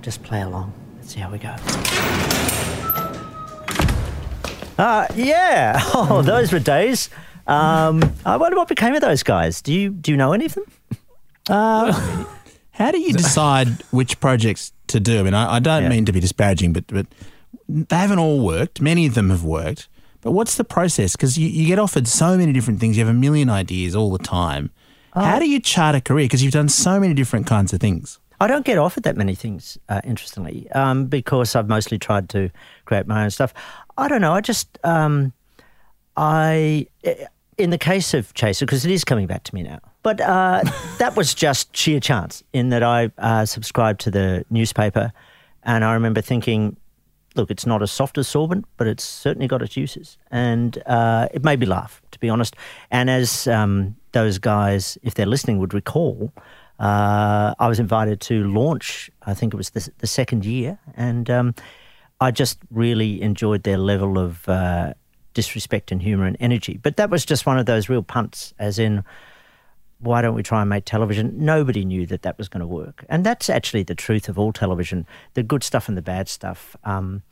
I'll 0.00 0.04
just 0.04 0.22
play 0.22 0.40
along. 0.40 0.72
Let's 0.96 1.12
see 1.12 1.20
how 1.20 1.30
we 1.30 1.36
go. 1.36 1.54
Uh, 4.78 5.06
yeah. 5.14 5.78
Oh, 5.94 6.22
those 6.22 6.50
were 6.54 6.58
days. 6.58 7.10
Um, 7.46 8.14
I 8.24 8.38
wonder 8.38 8.56
what 8.56 8.66
became 8.66 8.94
of 8.94 9.02
those 9.02 9.22
guys. 9.22 9.60
Do 9.60 9.74
you 9.74 9.90
do 9.90 10.10
you 10.10 10.16
know 10.16 10.32
any 10.32 10.46
of 10.46 10.54
them? 10.54 10.64
How 11.50 12.90
do 12.90 12.98
you 12.98 13.12
decide 13.12 13.68
which 13.90 14.18
projects 14.20 14.72
to 14.86 15.00
do? 15.00 15.20
I 15.20 15.22
mean, 15.22 15.34
I, 15.34 15.56
I 15.56 15.58
don't 15.58 15.82
Yeah. 15.82 15.88
mean 15.90 16.06
to 16.06 16.12
be 16.12 16.20
disparaging, 16.20 16.72
but 16.72 16.86
but 16.86 17.06
they 17.68 17.96
haven't 17.96 18.20
all 18.20 18.40
worked. 18.40 18.80
Many 18.80 19.04
of 19.04 19.12
them 19.12 19.28
have 19.28 19.44
worked. 19.44 19.86
But 20.22 20.30
what's 20.32 20.54
the 20.56 20.64
process? 20.64 21.12
Because 21.14 21.36
you, 21.36 21.46
you 21.46 21.66
get 21.66 21.78
offered 21.78 22.08
so 22.08 22.38
many 22.38 22.54
different 22.54 22.80
things. 22.80 22.96
You 22.96 23.04
have 23.04 23.14
a 23.14 23.18
million 23.18 23.50
ideas 23.50 23.94
all 23.94 24.10
the 24.10 24.24
time. 24.24 24.70
How 25.12 25.38
do 25.38 25.46
you 25.46 25.60
chart 25.60 25.94
a 25.94 26.00
career? 26.00 26.24
Because 26.24 26.42
you've 26.42 26.54
done 26.54 26.70
so 26.70 26.98
many 26.98 27.12
different 27.12 27.46
kinds 27.46 27.74
of 27.74 27.80
things. 27.80 28.18
I 28.40 28.46
don't 28.46 28.64
get 28.64 28.78
offered 28.78 29.02
that 29.02 29.16
many 29.16 29.34
things, 29.34 29.76
uh, 29.90 30.00
interestingly, 30.02 30.70
um, 30.72 31.06
because 31.06 31.54
I've 31.54 31.68
mostly 31.68 31.98
tried 31.98 32.30
to 32.30 32.50
create 32.86 33.06
my 33.06 33.24
own 33.24 33.30
stuff. 33.30 33.52
I 33.98 34.08
don't 34.08 34.22
know. 34.22 34.32
I 34.32 34.40
just, 34.40 34.78
um, 34.82 35.34
I, 36.16 36.86
in 37.58 37.68
the 37.68 37.78
case 37.78 38.14
of 38.14 38.32
Chaser, 38.32 38.64
because 38.64 38.86
it 38.86 38.90
is 38.90 39.04
coming 39.04 39.26
back 39.26 39.44
to 39.44 39.54
me 39.54 39.62
now, 39.62 39.80
but 40.02 40.22
uh, 40.22 40.62
that 40.98 41.16
was 41.16 41.34
just 41.34 41.76
sheer 41.76 42.00
chance 42.00 42.42
in 42.54 42.70
that 42.70 42.82
I 42.82 43.10
uh, 43.18 43.44
subscribed 43.44 44.00
to 44.02 44.10
the 44.10 44.46
newspaper, 44.48 45.12
and 45.62 45.84
I 45.84 45.92
remember 45.92 46.22
thinking, 46.22 46.76
look, 47.36 47.50
it's 47.50 47.66
not 47.66 47.82
a 47.82 47.86
soft 47.86 48.18
absorbent, 48.18 48.64
but 48.76 48.86
it's 48.86 49.04
certainly 49.04 49.46
got 49.46 49.62
its 49.62 49.76
uses. 49.76 50.18
And 50.30 50.82
uh, 50.86 51.28
it 51.32 51.44
made 51.44 51.60
me 51.60 51.66
laugh, 51.66 52.02
to 52.10 52.18
be 52.18 52.28
honest. 52.28 52.56
And 52.90 53.08
as 53.08 53.46
um, 53.46 53.96
those 54.12 54.38
guys, 54.38 54.98
if 55.02 55.14
they're 55.14 55.26
listening, 55.26 55.58
would 55.58 55.74
recall, 55.74 56.32
uh, 56.80 57.54
I 57.58 57.68
was 57.68 57.78
invited 57.78 58.20
to 58.22 58.44
launch, 58.44 59.10
I 59.22 59.34
think 59.34 59.52
it 59.52 59.56
was 59.56 59.70
the, 59.70 59.88
the 59.98 60.06
second 60.06 60.46
year. 60.46 60.78
And 60.96 61.28
um, 61.28 61.54
I 62.20 62.30
just 62.30 62.58
really 62.70 63.20
enjoyed 63.20 63.64
their 63.64 63.76
level 63.76 64.18
of 64.18 64.48
uh, 64.48 64.94
disrespect 65.34 65.92
and 65.92 66.00
humour 66.00 66.24
and 66.24 66.38
energy. 66.40 66.80
But 66.82 66.96
that 66.96 67.10
was 67.10 67.26
just 67.26 67.44
one 67.44 67.58
of 67.58 67.66
those 67.66 67.90
real 67.90 68.02
punts, 68.02 68.54
as 68.58 68.78
in, 68.78 69.04
why 69.98 70.22
don't 70.22 70.34
we 70.34 70.42
try 70.42 70.62
and 70.62 70.70
make 70.70 70.86
television? 70.86 71.34
Nobody 71.36 71.84
knew 71.84 72.06
that 72.06 72.22
that 72.22 72.38
was 72.38 72.48
going 72.48 72.62
to 72.62 72.66
work. 72.66 73.04
And 73.10 73.24
that's 73.26 73.50
actually 73.50 73.82
the 73.82 73.94
truth 73.94 74.30
of 74.30 74.38
all 74.38 74.50
television 74.50 75.06
the 75.34 75.42
good 75.42 75.62
stuff 75.62 75.86
and 75.88 75.96
the 75.98 76.02
bad 76.02 76.30
stuff. 76.30 76.74
Um, 76.84 77.22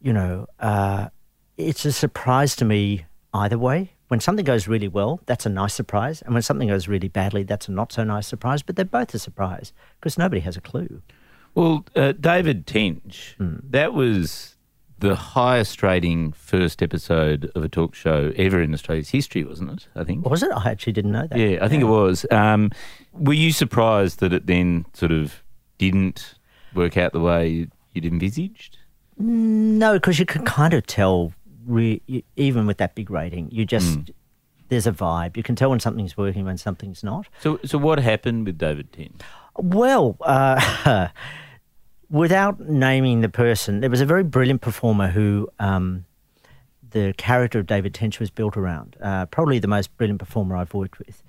you 0.00 0.14
know, 0.14 0.46
uh, 0.58 1.08
it's 1.58 1.84
a 1.84 1.92
surprise 1.92 2.56
to 2.56 2.64
me 2.64 3.04
either 3.34 3.58
way. 3.58 3.92
When 4.08 4.20
something 4.20 4.44
goes 4.44 4.68
really 4.68 4.88
well, 4.88 5.20
that's 5.26 5.46
a 5.46 5.48
nice 5.48 5.74
surprise. 5.74 6.22
And 6.22 6.32
when 6.32 6.42
something 6.42 6.68
goes 6.68 6.86
really 6.86 7.08
badly, 7.08 7.42
that's 7.42 7.68
a 7.68 7.72
not 7.72 7.92
so 7.92 8.04
nice 8.04 8.26
surprise. 8.26 8.62
But 8.62 8.76
they're 8.76 8.84
both 8.84 9.12
a 9.14 9.18
surprise 9.18 9.72
because 10.00 10.16
nobody 10.16 10.40
has 10.42 10.56
a 10.56 10.60
clue. 10.60 11.02
Well, 11.54 11.84
uh, 11.96 12.12
David 12.12 12.66
Tench, 12.66 13.34
that 13.38 13.94
was 13.94 14.56
the 14.98 15.14
highest 15.14 15.82
rating 15.82 16.32
first 16.32 16.82
episode 16.82 17.50
of 17.54 17.64
a 17.64 17.68
talk 17.68 17.94
show 17.94 18.32
ever 18.36 18.62
in 18.62 18.72
Australia's 18.72 19.10
history, 19.10 19.44
wasn't 19.44 19.70
it? 19.72 19.88
I 19.94 20.04
think. 20.04 20.28
Was 20.28 20.42
it? 20.42 20.50
I 20.52 20.70
actually 20.70 20.92
didn't 20.94 21.12
know 21.12 21.26
that. 21.26 21.38
Yeah, 21.38 21.58
I 21.62 21.68
think 21.68 21.82
it 21.82 21.86
was. 21.86 22.24
Um, 22.30 22.70
were 23.12 23.34
you 23.34 23.52
surprised 23.52 24.20
that 24.20 24.32
it 24.32 24.46
then 24.46 24.86
sort 24.92 25.12
of 25.12 25.42
didn't 25.78 26.34
work 26.74 26.96
out 26.96 27.12
the 27.12 27.20
way 27.20 27.68
you'd 27.92 28.06
envisaged? 28.06 28.78
No, 29.18 29.94
because 29.94 30.18
you 30.18 30.26
could 30.26 30.44
kind 30.44 30.74
of 30.74 30.86
tell, 30.86 31.32
re- 31.66 32.02
you- 32.06 32.22
even 32.36 32.66
with 32.66 32.78
that 32.78 32.94
big 32.94 33.10
rating, 33.10 33.50
you 33.50 33.64
just, 33.66 33.98
there's 34.68 34.86
a 34.86 34.92
vibe. 34.92 35.36
You 35.36 35.42
can 35.42 35.56
tell 35.56 35.70
when 35.70 35.80
something's 35.80 36.16
working, 36.16 36.44
when 36.44 36.56
something's 36.58 37.02
not. 37.04 37.26
So, 37.40 37.58
so 37.64 37.78
what 37.78 37.98
happened 37.98 38.46
with 38.46 38.58
David 38.58 38.92
Tench? 38.92 39.20
Well, 39.58 40.16
uh, 40.20 41.08
without 42.10 42.60
naming 42.60 43.20
the 43.20 43.28
person, 43.28 43.80
there 43.80 43.90
was 43.90 44.00
a 44.00 44.06
very 44.06 44.24
brilliant 44.24 44.60
performer 44.60 45.08
who 45.08 45.48
um, 45.58 46.04
the 46.90 47.14
character 47.16 47.58
of 47.58 47.66
David 47.66 47.94
Tench 47.94 48.20
was 48.20 48.30
built 48.30 48.56
around. 48.56 48.96
Uh, 49.00 49.26
probably 49.26 49.58
the 49.58 49.68
most 49.68 49.96
brilliant 49.96 50.20
performer 50.20 50.56
I've 50.56 50.74
worked 50.74 50.98
with. 50.98 51.22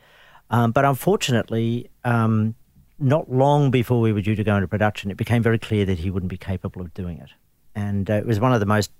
Um, 0.50 0.72
but 0.72 0.86
unfortunately, 0.86 1.90
um, 2.04 2.56
not 3.00 3.30
long 3.32 3.70
before 3.72 4.00
we 4.00 4.14
were 4.14 4.22
due 4.22 4.36
to 4.36 4.44
go 4.44 4.56
into 4.56 4.68
production, 4.68 5.12
it 5.12 5.18
became 5.18 5.44
very 5.44 5.60
clear 5.60 5.86
that 5.86 6.00
he 6.00 6.10
wouldn't 6.10 6.30
be 6.30 6.38
capable 6.38 6.82
of 6.82 6.94
doing 6.94 7.18
it. 7.20 7.30
And 7.76 8.10
uh, 8.10 8.14
it 8.16 8.26
was 8.26 8.40
one 8.40 8.54
of 8.54 8.60
the 8.60 8.66
most 8.66 8.92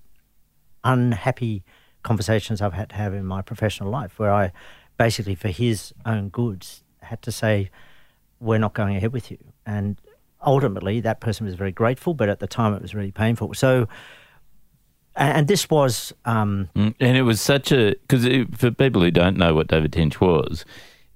unhappy 0.88 1.64
conversations 2.04 2.62
I've 2.62 2.74
had 2.74 2.90
to 2.90 2.96
have 2.96 3.14
in 3.14 3.26
my 3.26 3.42
professional 3.42 3.90
life, 3.90 4.18
where 4.20 4.34
I 4.34 4.52
basically, 4.98 5.36
for 5.36 5.50
his 5.50 5.94
own 6.06 6.30
goods, 6.30 6.84
had 7.02 7.22
to 7.24 7.32
say, 7.32 7.70
we're 8.40 8.60
not 8.60 8.74
going 8.74 8.96
ahead 8.96 9.14
with 9.14 9.30
you. 9.32 9.38
And 9.66 10.00
ultimately, 10.46 11.02
that 11.02 11.20
person 11.20 11.46
was 11.46 11.56
very 11.56 11.72
grateful, 11.72 12.14
but 12.14 12.30
at 12.30 12.40
the 12.40 12.48
time 12.48 12.74
it 12.74 12.82
was 12.82 12.96
really 12.96 13.12
painful. 13.12 13.54
So 13.54 13.88
and, 15.18 15.48
this 15.48 15.70
was 15.70 16.14
um, 16.26 16.70
Mm, 16.76 16.94
And 17.00 17.18
it 17.18 17.24
was 17.24 17.42
such 17.42 17.72
a 17.72 17.96
because 18.08 18.26
for 18.56 18.72
people 18.72 19.02
who 19.02 19.12
don't 19.12 19.38
know 19.38 19.54
what 19.56 19.68
David 19.68 19.92
Tench 19.94 20.22
was, 20.22 20.64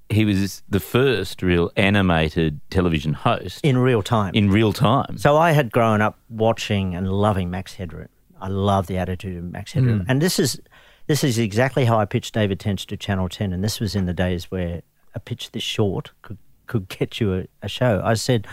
he 0.09 0.25
was 0.25 0.63
the 0.67 0.79
first 0.79 1.41
real 1.41 1.71
animated 1.75 2.59
television 2.69 3.13
host 3.13 3.63
in 3.63 3.77
real 3.77 4.01
time. 4.01 4.33
in 4.33 4.49
real 4.49 4.73
time. 4.73 5.17
So 5.17 5.37
I 5.37 5.51
had 5.51 5.71
grown 5.71 6.01
up 6.01 6.17
watching 6.29 6.95
and 6.95 7.11
loving 7.11 7.49
Max 7.49 7.75
Headroom. 7.75 8.09
I 8.41 8.47
love 8.47 8.87
the 8.87 8.97
attitude 8.97 9.37
of 9.37 9.43
Max 9.43 9.73
Headroom, 9.73 10.05
and 10.07 10.21
this 10.21 10.39
is 10.39 10.59
this 11.07 11.23
is 11.23 11.37
exactly 11.37 11.85
how 11.85 11.99
I 11.99 12.05
pitched 12.05 12.33
David 12.33 12.59
Tench 12.59 12.85
to 12.87 12.97
Channel 12.97 13.29
Ten. 13.29 13.53
And 13.53 13.63
this 13.63 13.79
was 13.79 13.95
in 13.95 14.05
the 14.05 14.13
days 14.13 14.49
where 14.49 14.81
a 15.13 15.19
pitch 15.19 15.51
this 15.51 15.63
short 15.63 16.11
could 16.21 16.37
could 16.67 16.87
get 16.89 17.19
you 17.19 17.33
a, 17.33 17.47
a 17.61 17.67
show. 17.67 18.01
I 18.03 18.15
said. 18.15 18.47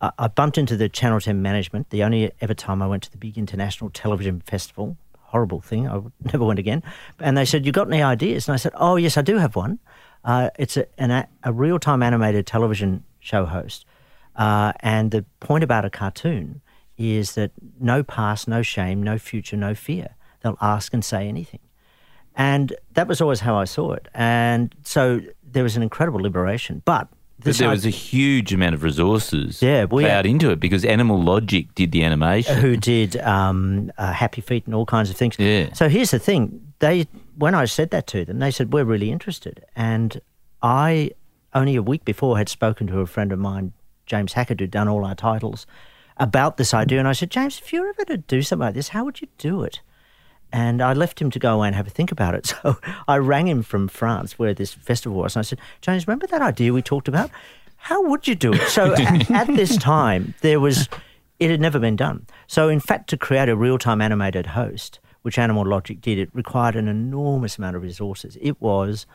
I 0.00 0.10
I 0.18 0.28
bumped 0.28 0.58
into 0.58 0.76
the 0.76 0.88
Channel 0.88 1.20
10 1.20 1.40
management 1.40 1.88
the 1.90 2.02
only 2.02 2.30
ever 2.40 2.52
time 2.52 2.82
I 2.82 2.86
went 2.86 3.04
to 3.04 3.10
the 3.10 3.16
big 3.16 3.38
international 3.38 3.90
television 3.90 4.40
festival. 4.40 4.98
Horrible 5.18 5.60
thing. 5.60 5.88
I 5.88 6.00
never 6.32 6.44
went 6.44 6.58
again. 6.58 6.82
And 7.20 7.38
they 7.38 7.44
said, 7.44 7.64
You 7.64 7.72
got 7.72 7.86
any 7.86 8.02
ideas? 8.02 8.48
And 8.48 8.54
I 8.54 8.56
said, 8.56 8.72
Oh, 8.74 8.96
yes, 8.96 9.16
I 9.16 9.22
do 9.22 9.38
have 9.38 9.56
one. 9.56 9.78
Uh, 10.24 10.50
it's 10.58 10.76
a, 10.76 10.86
an, 10.98 11.10
a, 11.10 11.28
a 11.44 11.52
real 11.52 11.78
time 11.78 12.02
animated 12.02 12.46
television 12.46 13.04
show 13.20 13.46
host. 13.46 13.86
Uh, 14.36 14.72
and 14.80 15.10
the 15.10 15.24
point 15.40 15.62
about 15.62 15.84
a 15.84 15.90
cartoon 15.90 16.60
is 16.98 17.34
that 17.34 17.50
no 17.80 18.02
past, 18.02 18.46
no 18.48 18.62
shame, 18.62 19.02
no 19.02 19.18
future, 19.18 19.56
no 19.56 19.74
fear. 19.74 20.14
They'll 20.42 20.58
ask 20.60 20.92
and 20.94 21.04
say 21.04 21.28
anything. 21.28 21.60
And 22.36 22.74
that 22.94 23.06
was 23.08 23.20
always 23.20 23.40
how 23.40 23.56
I 23.56 23.64
saw 23.64 23.92
it. 23.92 24.08
And 24.14 24.74
so 24.82 25.20
there 25.44 25.62
was 25.62 25.76
an 25.76 25.82
incredible 25.82 26.20
liberation. 26.20 26.82
But 26.84 27.08
But 27.42 27.56
there 27.56 27.68
was 27.68 27.86
a 27.86 27.90
huge 27.90 28.52
amount 28.52 28.74
of 28.74 28.82
resources 28.82 29.62
Yeah, 29.62 29.84
we- 29.84 30.04
plowed 30.04 30.26
into 30.26 30.50
it 30.50 30.58
because 30.60 30.84
Animal 30.84 31.22
Logic 31.22 31.72
did 31.74 31.92
the 31.92 32.02
animation. 32.04 32.56
who 32.56 32.76
did 32.76 33.16
um, 33.18 33.92
uh, 33.98 34.12
Happy 34.12 34.40
Feet 34.40 34.66
and 34.66 34.74
all 34.74 34.86
kinds 34.86 35.10
of 35.10 35.16
things. 35.16 35.36
Yeah. 35.38 35.72
So 35.74 35.88
here's 35.88 36.10
the 36.10 36.18
thing: 36.18 36.60
they 36.80 37.06
when 37.38 37.54
I 37.54 37.64
said 37.66 37.90
that 37.90 38.06
to 38.08 38.24
them, 38.24 38.38
they 38.40 38.50
said 38.50 38.72
we're 38.72 38.84
really 38.84 39.10
interested, 39.12 39.64
and 39.76 40.20
I 40.62 41.10
only 41.54 41.76
a 41.76 41.82
week 41.82 42.04
before 42.04 42.36
had 42.36 42.48
spoken 42.48 42.86
to 42.88 42.98
a 43.00 43.06
friend 43.06 43.30
of 43.32 43.38
mine, 43.38 43.72
James 44.06 44.32
Hackett, 44.32 44.58
who'd 44.60 44.70
done 44.72 44.88
all 44.88 45.04
our 45.04 45.14
titles, 45.14 45.66
about 46.16 46.56
this 46.56 46.72
idea, 46.74 46.98
and 46.98 47.08
I 47.08 47.12
said, 47.12 47.30
James, 47.30 47.58
if 47.58 47.72
you 47.72 47.80
were 47.80 47.88
ever 47.88 48.04
to 48.04 48.16
do 48.18 48.42
something 48.42 48.66
like 48.66 48.74
this, 48.74 48.88
how 48.88 49.04
would 49.04 49.20
you 49.20 49.28
do 49.38 49.62
it? 49.62 49.80
And 50.52 50.80
I 50.80 50.92
left 50.92 51.20
him 51.20 51.30
to 51.32 51.38
go 51.40 51.56
away 51.56 51.66
and 51.66 51.74
have 51.74 51.88
a 51.88 51.90
think 51.90 52.12
about 52.12 52.34
it. 52.34 52.54
So 52.62 52.78
I 53.08 53.16
rang 53.18 53.48
him 53.48 53.62
from 53.62 53.88
France, 53.88 54.38
where 54.38 54.54
this 54.54 54.72
festival 54.72 55.18
was, 55.18 55.34
and 55.34 55.40
I 55.40 55.42
said, 55.42 55.58
James, 55.80 56.06
remember 56.06 56.26
that 56.28 56.42
idea 56.42 56.72
we 56.72 56.82
talked 56.82 57.08
about? 57.08 57.30
How 57.76 58.02
would 58.08 58.28
you 58.28 58.34
do 58.34 58.52
it? 58.52 58.68
So 58.68 58.94
at, 58.94 59.30
at 59.30 59.46
this 59.48 59.76
time, 59.76 60.34
there 60.40 60.60
was, 60.60 60.88
it 61.40 61.50
had 61.50 61.60
never 61.60 61.78
been 61.78 61.96
done. 61.96 62.26
So 62.46 62.68
in 62.68 62.80
fact, 62.80 63.10
to 63.10 63.16
create 63.16 63.48
a 63.48 63.56
real 63.56 63.78
time 63.78 64.00
animated 64.00 64.46
host, 64.46 65.00
which 65.22 65.38
Animal 65.38 65.66
Logic 65.66 66.00
did, 66.00 66.18
it 66.18 66.30
required 66.32 66.76
an 66.76 66.86
enormous 66.86 67.58
amount 67.58 67.76
of 67.76 67.82
resources. 67.82 68.38
It 68.40 68.60
was 68.60 69.06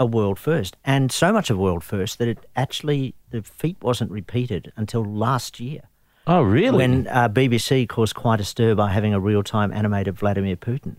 a 0.00 0.06
world 0.06 0.38
first, 0.38 0.76
and 0.84 1.12
so 1.12 1.32
much 1.32 1.50
of 1.50 1.58
a 1.58 1.60
world 1.60 1.84
first 1.84 2.18
that 2.18 2.28
it 2.28 2.46
actually, 2.56 3.14
the 3.30 3.42
feat 3.42 3.76
wasn't 3.82 4.10
repeated 4.10 4.72
until 4.76 5.04
last 5.04 5.60
year 5.60 5.82
oh, 6.28 6.42
really? 6.42 6.76
when 6.76 7.06
uh, 7.08 7.28
BBC 7.28 7.88
caused 7.88 8.14
quite 8.14 8.40
a 8.40 8.44
stir 8.44 8.74
by 8.74 8.90
having 8.90 9.12
a 9.14 9.20
real 9.20 9.42
time 9.42 9.72
animated 9.72 10.16
Vladimir 10.16 10.56
Putin. 10.56 10.94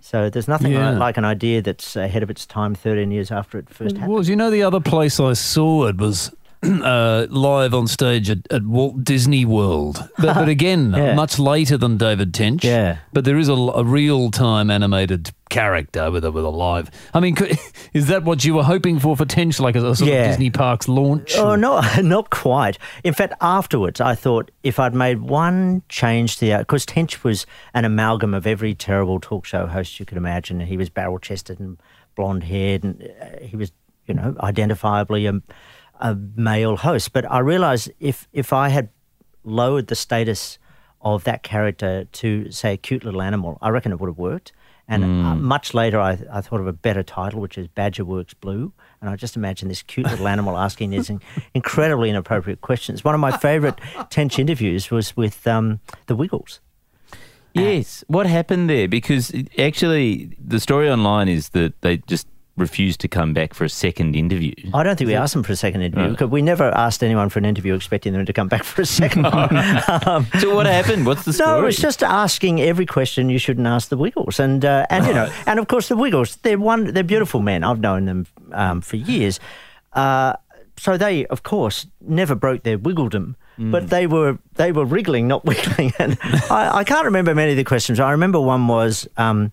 So 0.00 0.28
there's 0.30 0.48
nothing 0.48 0.72
Yeah. 0.72 0.90
like, 0.90 0.98
like 0.98 1.16
an 1.16 1.24
idea 1.24 1.62
that's 1.62 1.96
ahead 1.96 2.22
of 2.22 2.30
its 2.30 2.46
time 2.46 2.74
13 2.74 3.10
years 3.10 3.30
after 3.30 3.58
it 3.58 3.68
first 3.70 3.96
happened. 3.96 4.12
Was 4.14 4.28
you 4.28 4.36
know 4.36 4.50
the 4.50 4.62
other 4.62 4.80
place 4.80 5.18
I 5.18 5.32
saw 5.32 5.86
it 5.86 5.96
was 5.96 6.30
uh, 6.82 7.26
live 7.30 7.74
on 7.74 7.86
stage 7.86 8.30
at, 8.30 8.38
at 8.50 8.64
Walt 8.64 9.04
Disney 9.04 9.44
World, 9.44 10.08
but, 10.18 10.34
but 10.34 10.48
again, 10.48 10.92
Yeah. 10.96 11.14
much 11.14 11.38
later 11.38 11.76
than 11.76 11.96
David 11.96 12.32
Tench. 12.34 12.64
Yeah. 12.64 12.98
but 13.12 13.24
there 13.24 13.36
is 13.38 13.48
a, 13.48 13.52
a 13.54 13.84
real 13.84 14.30
time 14.30 14.70
animated 14.70 15.30
character 15.50 16.10
with 16.10 16.24
a 16.24 16.32
with 16.32 16.44
a 16.44 16.48
live. 16.50 16.90
I 17.12 17.20
mean, 17.20 17.34
could, 17.36 17.56
is 17.92 18.08
that 18.08 18.24
what 18.24 18.44
you 18.44 18.54
were 18.54 18.64
hoping 18.64 18.98
for 18.98 19.16
for 19.16 19.24
Tench, 19.24 19.60
like 19.60 19.76
a, 19.76 19.86
a 19.90 19.94
sort 19.94 20.10
Yeah. 20.10 20.22
of 20.24 20.30
Disney 20.32 20.50
Parks 20.50 20.88
launch? 20.88 21.36
Oh, 21.36 21.54
no, 21.54 21.80
not 22.02 22.30
quite. 22.30 22.78
In 23.04 23.14
fact, 23.14 23.34
afterwards, 23.40 24.00
I 24.00 24.14
thought 24.14 24.50
if 24.62 24.80
I'd 24.80 24.94
made 24.94 25.20
one 25.20 25.82
change 25.88 26.36
to 26.38 26.46
the 26.46 26.58
because 26.58 26.84
Tench 26.86 27.22
was 27.22 27.46
an 27.74 27.84
amalgam 27.84 28.34
of 28.34 28.46
every 28.46 28.74
terrible 28.74 29.20
talk 29.20 29.44
show 29.44 29.66
host 29.66 30.00
you 30.00 30.06
could 30.06 30.18
imagine. 30.18 30.60
He 30.60 30.76
was 30.76 30.88
barrel 30.90 31.18
chested 31.18 31.60
and 31.60 31.78
blonde 32.16 32.44
haired, 32.44 32.82
and 32.84 33.02
uh, 33.20 33.44
he 33.44 33.56
was, 33.56 33.70
you 34.06 34.14
know, 34.14 34.34
identifiably 34.40 35.28
a, 35.28 35.40
a 36.04 36.14
male 36.36 36.76
host. 36.76 37.12
But 37.12 37.28
I 37.30 37.40
realised 37.40 37.90
if 37.98 38.28
if 38.32 38.52
I 38.52 38.68
had 38.68 38.90
lowered 39.42 39.88
the 39.88 39.96
status 39.96 40.58
of 41.00 41.24
that 41.24 41.42
character 41.42 42.04
to 42.04 42.50
say 42.52 42.74
a 42.74 42.76
cute 42.76 43.04
little 43.04 43.22
animal, 43.22 43.58
I 43.60 43.70
reckon 43.70 43.90
it 43.90 43.98
would 43.98 44.08
have 44.08 44.18
worked. 44.18 44.52
And 44.86 45.02
uh, 45.02 45.34
much 45.34 45.72
later, 45.72 45.98
I, 45.98 46.18
I 46.30 46.42
thought 46.42 46.60
of 46.60 46.66
a 46.66 46.72
better 46.72 47.02
title, 47.02 47.40
which 47.40 47.56
is 47.56 47.68
Badger 47.68 48.04
Works 48.04 48.34
Blue. 48.34 48.70
And 49.00 49.08
I 49.08 49.16
just 49.16 49.34
imagine 49.34 49.68
this 49.68 49.82
cute 49.82 50.06
little 50.06 50.28
animal 50.28 50.58
asking 50.58 50.90
these 50.90 51.10
incredibly 51.54 52.10
inappropriate 52.10 52.60
questions. 52.60 53.02
One 53.02 53.14
of 53.14 53.20
my 53.20 53.34
favourite 53.34 53.80
Tench 54.10 54.38
interviews 54.38 54.90
was 54.90 55.16
with 55.16 55.46
um, 55.46 55.80
the 56.04 56.14
Wiggles. 56.14 56.60
Yes. 57.54 58.04
What 58.08 58.26
happened 58.26 58.68
there? 58.68 58.86
Because 58.86 59.32
actually, 59.58 60.36
the 60.38 60.60
story 60.60 60.90
online 60.90 61.28
is 61.28 61.50
that 61.50 61.80
they 61.80 61.98
just 61.98 62.26
refused 62.56 63.00
to 63.00 63.08
come 63.08 63.32
back 63.34 63.52
for 63.52 63.64
a 63.64 63.68
second 63.68 64.14
interview. 64.14 64.54
I 64.72 64.82
don't 64.84 64.96
think 64.96 65.08
we 65.08 65.14
asked 65.16 65.34
them 65.34 65.42
for 65.42 65.52
a 65.52 65.56
second 65.56 65.82
interview 65.82 66.04
Right. 66.04 66.10
because 66.12 66.28
we 66.30 66.40
never 66.40 66.70
asked 66.74 67.02
anyone 67.02 67.28
for 67.28 67.40
an 67.40 67.44
interview 67.44 67.74
expecting 67.74 68.12
them 68.12 68.24
to 68.26 68.32
come 68.32 68.46
back 68.48 68.62
for 68.62 68.82
a 68.82 68.86
second 68.86 69.22
one. 69.32 69.56
um, 70.06 70.26
So 70.38 70.54
what 70.54 70.66
happened? 70.66 71.04
What's 71.04 71.24
the 71.24 71.32
story? 71.32 71.60
No, 71.60 71.64
was 71.66 71.76
just 71.76 72.02
asking 72.04 72.60
every 72.60 72.86
question 72.86 73.28
you 73.28 73.38
shouldn't 73.38 73.66
ask 73.66 73.88
the 73.88 73.96
Wiggles, 73.96 74.38
and 74.38 74.64
uh, 74.64 74.86
and 74.88 75.04
you 75.06 75.12
know, 75.14 75.28
and 75.46 75.58
of 75.58 75.66
course 75.66 75.88
the 75.88 75.96
Wiggles, 75.96 76.36
they're 76.36 76.58
one, 76.58 76.92
they're 76.92 77.02
beautiful 77.02 77.40
men. 77.40 77.64
I've 77.64 77.80
known 77.80 78.04
them 78.04 78.26
um, 78.52 78.80
for 78.80 78.96
years, 78.96 79.40
uh, 79.94 80.34
so 80.76 80.96
they, 80.96 81.26
of 81.26 81.42
course, 81.42 81.86
never 82.00 82.34
broke 82.34 82.62
their 82.62 82.78
wiggledom. 82.78 83.34
But 83.56 83.88
they 83.88 84.08
were 84.08 84.38
they 84.54 84.72
were 84.72 84.84
wriggling, 84.84 85.28
not 85.28 85.44
wiggling, 85.44 85.92
and 86.00 86.18
I, 86.50 86.78
I 86.78 86.84
can't 86.84 87.04
remember 87.04 87.34
many 87.36 87.52
of 87.52 87.56
the 87.56 87.62
questions. 87.64 88.00
I 88.00 88.10
remember 88.10 88.40
one 88.40 88.66
was, 88.66 89.06
um, 89.16 89.52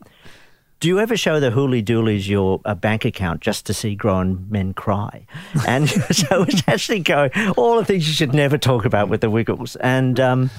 "Do 0.82 0.90
you 0.90 1.00
ever 1.00 1.16
show 1.16 1.40
the 1.40 1.52
Hooley 1.52 1.82
Dooleys 1.82 2.28
your 2.28 2.60
uh, 2.66 2.76
bank 2.76 3.06
account 3.06 3.40
just 3.40 3.66
to 3.68 3.74
see 3.74 3.96
grown 3.96 4.48
men 4.50 4.74
cry?" 4.74 5.26
And 5.66 5.90
so 6.12 6.44
it's 6.44 6.64
actually 6.68 7.00
going 7.00 7.32
all 7.56 7.78
the 7.78 7.86
things 7.86 8.08
you 8.08 8.14
should 8.14 8.34
never 8.34 8.58
talk 8.58 8.84
about 8.84 9.08
with 9.08 9.22
the 9.22 9.30
Wiggles, 9.30 9.78
and. 9.78 10.20
Um, 10.20 10.50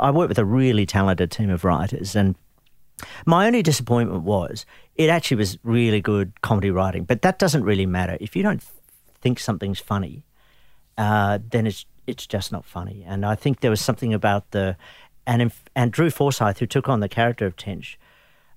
I 0.00 0.10
work 0.10 0.28
with 0.28 0.38
a 0.38 0.44
really 0.44 0.84
talented 0.84 1.30
team 1.30 1.48
of 1.50 1.64
writers, 1.64 2.16
and 2.16 2.34
my 3.24 3.46
only 3.46 3.62
disappointment 3.62 4.22
was 4.22 4.66
it 4.96 5.08
actually 5.08 5.38
was 5.38 5.58
really 5.62 6.00
good 6.00 6.40
comedy 6.42 6.70
writing, 6.70 7.04
but 7.04 7.22
that 7.22 7.38
doesn't 7.38 7.64
really 7.64 7.86
matter. 7.86 8.16
If 8.20 8.36
you 8.36 8.42
don't 8.42 8.62
think 9.20 9.38
something's 9.38 9.80
funny, 9.80 10.24
uh, 10.98 11.38
then 11.50 11.66
it's 11.66 11.86
it's 12.06 12.26
just 12.26 12.52
not 12.52 12.64
funny. 12.64 13.04
And 13.06 13.24
I 13.24 13.34
think 13.34 13.60
there 13.60 13.70
was 13.70 13.80
something 13.80 14.12
about 14.12 14.50
the 14.50 14.76
and 15.26 15.52
and 15.74 15.92
Drew 15.92 16.10
Forsythe, 16.10 16.58
who 16.58 16.66
took 16.66 16.88
on 16.88 17.00
the 17.00 17.08
character 17.08 17.46
of 17.46 17.56
Tench, 17.56 17.96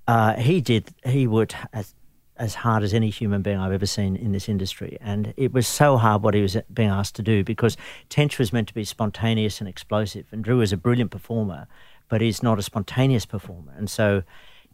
uh, 0.07 0.35
he 0.35 0.61
did 0.61 0.93
he 1.05 1.27
worked 1.27 1.55
as 1.73 1.93
as 2.37 2.53
hard 2.53 2.83
as 2.83 2.93
any 2.93 3.09
human 3.09 3.41
being 3.41 3.57
I've 3.57 3.71
ever 3.71 3.85
seen 3.85 4.15
in 4.15 4.33
this 4.33 4.49
industry, 4.49 4.97
and 4.99 5.33
it 5.37 5.53
was 5.53 5.67
so 5.67 5.97
hard 5.97 6.21
what 6.21 6.33
he 6.33 6.41
was 6.41 6.57
being 6.73 6.89
asked 6.89 7.15
to 7.15 7.21
do 7.21 7.43
because 7.43 7.77
Tench 8.09 8.37
was 8.37 8.51
meant 8.51 8.67
to 8.67 8.73
be 8.73 8.83
spontaneous 8.83 9.59
and 9.59 9.69
explosive, 9.69 10.25
and 10.31 10.43
Drew 10.43 10.61
is 10.61 10.73
a 10.73 10.77
brilliant 10.77 11.11
performer, 11.11 11.67
but 12.09 12.19
he's 12.21 12.43
not 12.43 12.59
a 12.59 12.61
spontaneous 12.61 13.25
performer, 13.25 13.73
and 13.77 13.89
so 13.89 14.23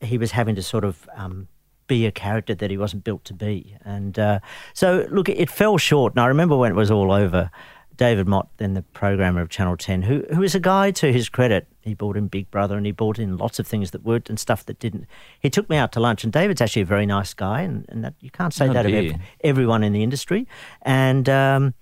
he 0.01 0.17
was 0.17 0.31
having 0.31 0.55
to 0.55 0.63
sort 0.63 0.83
of 0.83 1.07
um, 1.15 1.47
be 1.85 2.07
a 2.07 2.11
character 2.11 2.55
that 2.55 2.71
he 2.71 2.77
wasn't 2.77 3.03
built 3.03 3.23
to 3.25 3.33
be, 3.33 3.77
and 3.85 4.17
uh, 4.17 4.39
so 4.73 5.07
look, 5.11 5.29
it 5.29 5.49
fell 5.49 5.77
short. 5.77 6.13
And 6.13 6.21
I 6.21 6.27
remember 6.27 6.57
when 6.57 6.71
it 6.71 6.75
was 6.75 6.91
all 6.91 7.11
over. 7.11 7.51
David 7.97 8.27
Mott, 8.27 8.47
then 8.58 8.73
the 8.73 8.82
programmer 8.82 9.41
of 9.41 9.49
Channel 9.49 9.77
10, 9.77 10.01
who, 10.04 10.23
who 10.34 10.41
is 10.41 10.56
a 10.56 10.60
guy 10.60 10.91
to 10.91 11.12
his 11.13 11.30
credit. 11.30 11.67
He 11.82 11.93
brought 11.93 12.17
in 12.17 12.27
Big 12.27 12.49
Brother 12.49 12.75
and 12.77 12.86
he 12.86 12.91
brought 12.91 13.19
in 13.19 13.38
lots 13.38 13.60
of 13.60 13.67
things 13.67 13.91
that 13.91 14.04
worked 14.04 14.30
and 14.30 14.39
stuff 14.39 14.65
that 14.65 14.80
didn't. 14.80 15.06
He 15.39 15.49
took 15.49 15.69
me 15.69 15.77
out 15.77 15.91
to 15.93 15.99
lunch, 15.99 16.23
and 16.23 16.32
David's 16.34 16.62
actually 16.62 16.82
a 16.84 16.86
very 16.86 17.06
nice 17.06 17.34
guy, 17.34 17.62
and, 17.62 17.86
and 17.89 18.04
that, 18.04 18.13
you 18.19 18.32
can't 18.32 18.54
say 18.54 18.67
Oh, 18.69 18.73
that 18.73 18.86
of 18.86 18.91
dear. 18.91 19.13
ev- 19.13 19.19
everyone 19.43 19.84
in 19.84 19.93
the 19.93 20.04
industry. 20.04 20.47
And 20.82 21.27
um, 21.30 21.73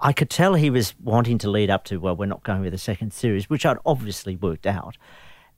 I 0.00 0.12
could 0.12 0.30
tell 0.30 0.54
he 0.54 0.70
was 0.70 0.94
wanting 1.02 1.38
to 1.38 1.50
lead 1.50 1.70
up 1.70 1.84
to, 1.84 1.98
well, 1.98 2.16
we're 2.16 2.26
not 2.26 2.42
going 2.42 2.62
with 2.62 2.74
a 2.74 2.78
second 2.78 3.12
series, 3.12 3.48
which 3.48 3.64
I'd 3.64 3.78
obviously 3.86 4.36
worked 4.36 4.66
out. 4.66 4.96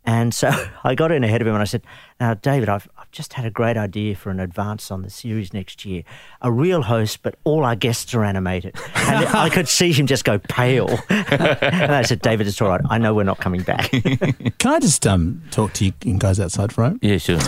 And 0.07 0.35
so 0.35 0.50
I 0.85 0.94
got 0.94 1.12
in 1.12 1.24
ahead 1.24 1.40
of 1.40 1.46
him 1.46 1.54
and 1.54 1.62
I 1.62 1.66
said, 1.66 1.83
Now, 2.20 2.35
David, 2.35 2.68
I've 2.68 2.87
just 3.14 3.35
had 3.35 3.46
a 3.46 3.50
great 3.50 3.77
idea 3.77 4.16
for 4.16 4.31
an 4.31 4.40
advance 4.40 4.90
on 4.90 5.03
the 5.03 5.09
series 5.09 5.55
next 5.55 5.85
year. 5.85 6.03
A 6.42 6.50
real 6.50 6.83
host, 6.83 7.22
but 7.22 7.37
all 7.44 7.64
our 7.64 7.77
guests 7.77 8.12
are 8.12 8.24
animated. 8.24 8.77
And 8.94 9.27
I 9.35 9.48
could 9.48 9.68
see 9.68 9.92
him 9.92 10.07
just 10.07 10.24
go 10.24 10.38
pale. 10.38 10.88
and 11.09 11.94
I 11.94 12.03
said, 12.03 12.20
David, 12.20 12.48
it's 12.48 12.61
all 12.61 12.68
right. 12.68 12.81
I 12.90 12.98
know 12.98 13.14
we're 13.14 13.22
not 13.22 13.38
coming 13.38 13.62
back. 13.62 13.90
Can 14.59 14.72
I 14.72 14.81
just 14.81 15.07
um, 15.07 15.42
talk 15.53 15.72
to 15.74 15.85
you 15.85 15.92
guys 16.18 16.40
outside 16.40 16.72
for 16.72 16.83
a 16.83 16.85
moment? 16.87 17.05
yeah, 17.05 17.18
sure. 17.18 17.38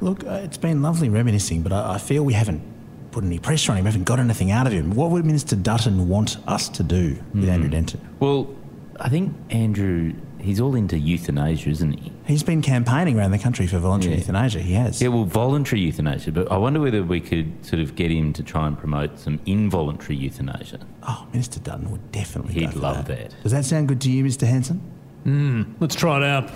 Look, 0.00 0.24
uh, 0.24 0.42
it's 0.44 0.58
been 0.58 0.82
lovely 0.82 1.08
reminiscing, 1.08 1.62
but 1.62 1.72
I, 1.72 1.94
I 1.94 1.98
feel 1.98 2.22
we 2.24 2.34
haven't 2.34 2.62
put 3.10 3.24
any 3.24 3.38
pressure 3.38 3.72
on 3.72 3.78
him, 3.78 3.86
haven't 3.86 4.04
got 4.04 4.20
anything 4.20 4.50
out 4.50 4.66
of 4.66 4.72
him. 4.72 4.90
What 4.94 5.10
would 5.10 5.24
Minister 5.24 5.56
Dutton 5.56 6.08
want 6.08 6.36
us 6.46 6.68
to 6.68 6.82
do 6.82 7.18
with 7.34 7.48
Andrew 7.48 7.70
Denton? 7.70 8.06
Well, 8.20 8.54
I 9.00 9.08
think 9.08 9.34
Andrew 9.50 10.12
he's 10.40 10.60
all 10.60 10.74
into 10.74 10.98
euthanasia, 10.98 11.70
isn't 11.70 11.92
he? 11.98 12.12
He's 12.26 12.42
been 12.42 12.62
campaigning 12.62 13.18
around 13.18 13.30
the 13.32 13.38
country 13.38 13.66
for 13.66 13.78
voluntary 13.78 14.14
Yeah. 14.14 14.18
euthanasia. 14.20 14.60
He 14.60 14.72
has. 14.74 15.00
Yeah, 15.02 15.08
well, 15.08 15.24
voluntary 15.24 15.80
euthanasia, 15.82 16.32
but 16.32 16.50
I 16.50 16.56
wonder 16.56 16.80
whether 16.80 17.02
we 17.02 17.20
could 17.20 17.64
sort 17.64 17.80
of 17.80 17.94
get 17.96 18.10
him 18.10 18.32
to 18.34 18.42
try 18.42 18.66
and 18.66 18.78
promote 18.78 19.18
some 19.18 19.40
involuntary 19.46 20.16
euthanasia. 20.16 20.80
Oh, 21.06 21.26
Minister 21.32 21.60
Dutton 21.60 21.90
would 21.90 22.12
definitely. 22.12 22.54
He'd 22.54 22.66
go 22.66 22.70
for 22.72 22.78
love 22.80 23.06
that. 23.06 23.30
that. 23.30 23.42
Does 23.42 23.52
that 23.52 23.64
sound 23.64 23.88
good 23.88 24.00
to 24.02 24.10
you, 24.10 24.24
Mr. 24.24 24.46
Hansen? 24.46 24.80
Mmm, 25.26 25.66
let's 25.80 25.94
try 25.94 26.18
it 26.18 26.22
out. 26.24 26.50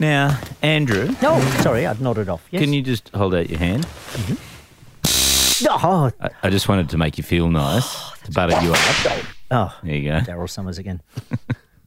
Now, 0.00 0.38
Andrew, 0.60 1.14
No, 1.22 1.40
sorry, 1.62 1.86
I'd 1.86 2.00
nodded 2.00 2.28
off. 2.28 2.42
Yes. 2.50 2.62
can 2.62 2.72
you 2.72 2.82
just 2.82 3.08
hold 3.14 3.34
out 3.34 3.48
your 3.48 3.58
hand? 3.60 3.86
Oh, 5.66 6.10
I, 6.20 6.30
I 6.42 6.50
just 6.50 6.68
wanted 6.68 6.90
to 6.90 6.98
make 6.98 7.16
you 7.16 7.22
feel 7.24 7.48
nice, 7.48 7.84
oh, 7.86 8.12
to 8.24 8.32
butter 8.32 8.60
you 8.62 8.72
up. 8.72 9.24
Oh 9.50 9.76
There 9.82 9.94
you 9.94 10.10
go. 10.10 10.18
Daryl 10.20 10.48
Somers 10.48 10.78
again. 10.78 11.02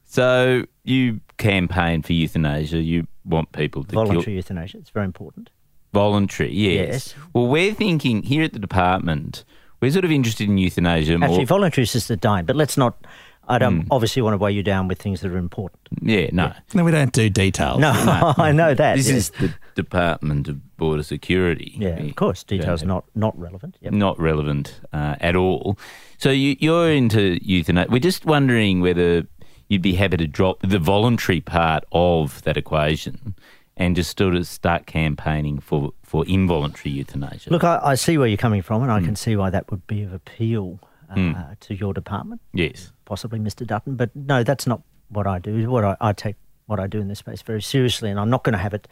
So 0.10 0.64
you 0.84 1.20
campaign 1.38 2.02
for 2.02 2.14
euthanasia. 2.14 2.78
You 2.78 3.08
want 3.26 3.52
people 3.52 3.84
to 3.84 3.94
Voluntary 3.94 4.24
kill 4.24 4.34
euthanasia. 4.36 4.78
It's 4.78 4.90
very 4.90 5.06
important. 5.06 5.50
voluntary. 5.94 6.54
Yes. 6.54 6.88
Yes. 6.90 7.16
Well, 7.34 7.48
we're 7.48 7.74
thinking 7.74 8.24
here 8.24 8.44
at 8.44 8.54
the 8.54 8.60
department. 8.60 9.44
We're 9.82 9.92
sort 9.92 10.06
of 10.06 10.12
interested 10.12 10.48
in 10.50 10.58
euthanasia 10.58 11.18
more. 11.18 11.28
Actually, 11.28 11.46
voluntary 11.46 11.84
assisted 11.84 12.22
dying, 12.22 12.46
but 12.46 12.56
let's 12.56 12.78
not. 12.78 13.06
I 13.48 13.58
don't 13.58 13.82
Hmm. 13.82 13.88
obviously 13.92 14.22
want 14.22 14.34
to 14.34 14.38
weigh 14.38 14.52
you 14.52 14.64
down 14.64 14.88
with 14.88 15.02
things 15.02 15.22
that 15.22 15.32
are 15.32 15.38
important. 15.38 15.80
yeah, 16.02 16.30
no. 16.34 16.52
No, 16.74 16.84
we 16.84 16.92
don't 16.92 17.14
do 17.14 17.30
details. 17.30 17.80
No, 17.80 17.92
I 18.38 18.52
know 18.52 18.74
that. 18.74 18.98
This 18.98 19.08
yes. 19.08 19.16
is 19.18 19.30
the 19.32 19.54
Department 19.76 20.48
of 20.48 20.78
Border 20.78 21.04
Security. 21.04 21.74
yeah, 21.78 22.02
We 22.02 22.10
of 22.10 22.16
course. 22.16 22.44
Details 22.44 22.84
not 22.84 23.06
not 23.16 23.38
relevant. 23.40 23.78
Yep. 23.82 23.94
not 23.94 24.20
relevant 24.20 24.80
uh, 24.94 25.16
at 25.22 25.36
all. 25.36 25.78
So 26.18 26.30
you, 26.32 26.56
you're 26.60 26.92
into 26.92 27.40
euthanasia. 27.42 27.90
We're 27.92 28.00
just 28.00 28.26
wondering 28.26 28.82
whether 28.82 29.24
you'd 29.70 29.82
be 29.82 29.94
happy 29.96 30.18
to 30.18 30.28
drop 30.28 30.60
the 30.62 30.80
voluntary 30.80 31.42
part 31.42 31.84
of 31.92 32.42
that 32.44 32.58
equation 32.58 33.36
and 33.76 33.96
just 33.96 34.18
sort 34.18 34.34
of 34.36 34.48
start 34.48 34.88
campaigning 34.88 35.60
for, 35.60 35.92
for 36.04 36.26
involuntary 36.26 36.92
euthanasia. 36.92 37.50
Look, 37.52 37.64
I, 37.64 37.80
I 37.84 37.96
see 37.96 38.18
where 38.18 38.28
you're 38.28 38.38
coming 38.38 38.62
from, 38.64 38.78
Hmm. 38.82 38.90
and 38.90 38.92
I 38.92 39.02
can 39.02 39.16
see 39.16 39.36
why 39.36 39.50
that 39.52 39.70
would 39.70 39.86
be 39.88 40.02
of 40.04 40.12
appeal 40.14 40.80
uh, 41.10 41.56
to 41.62 41.76
your 41.76 41.94
department, 41.94 42.42
yes. 42.54 42.92
possibly 43.06 43.40
Mr. 43.40 43.66
Dutton. 43.66 43.96
But 43.96 44.16
no, 44.16 44.44
that's 44.44 44.68
not 44.68 44.82
what 45.10 45.28
I 45.28 45.40
do. 45.40 45.70
What 45.70 45.84
I, 45.84 45.98
I 46.02 46.14
take 46.14 46.36
what 46.66 46.80
I 46.80 46.88
do 46.88 47.00
in 47.00 47.08
this 47.08 47.20
space 47.20 47.42
very 47.42 47.62
seriously, 47.62 48.10
and 48.10 48.20
I'm 48.20 48.30
not 48.30 48.44
going 48.44 48.54
to 48.54 48.60
have 48.60 48.74
it 48.74 48.88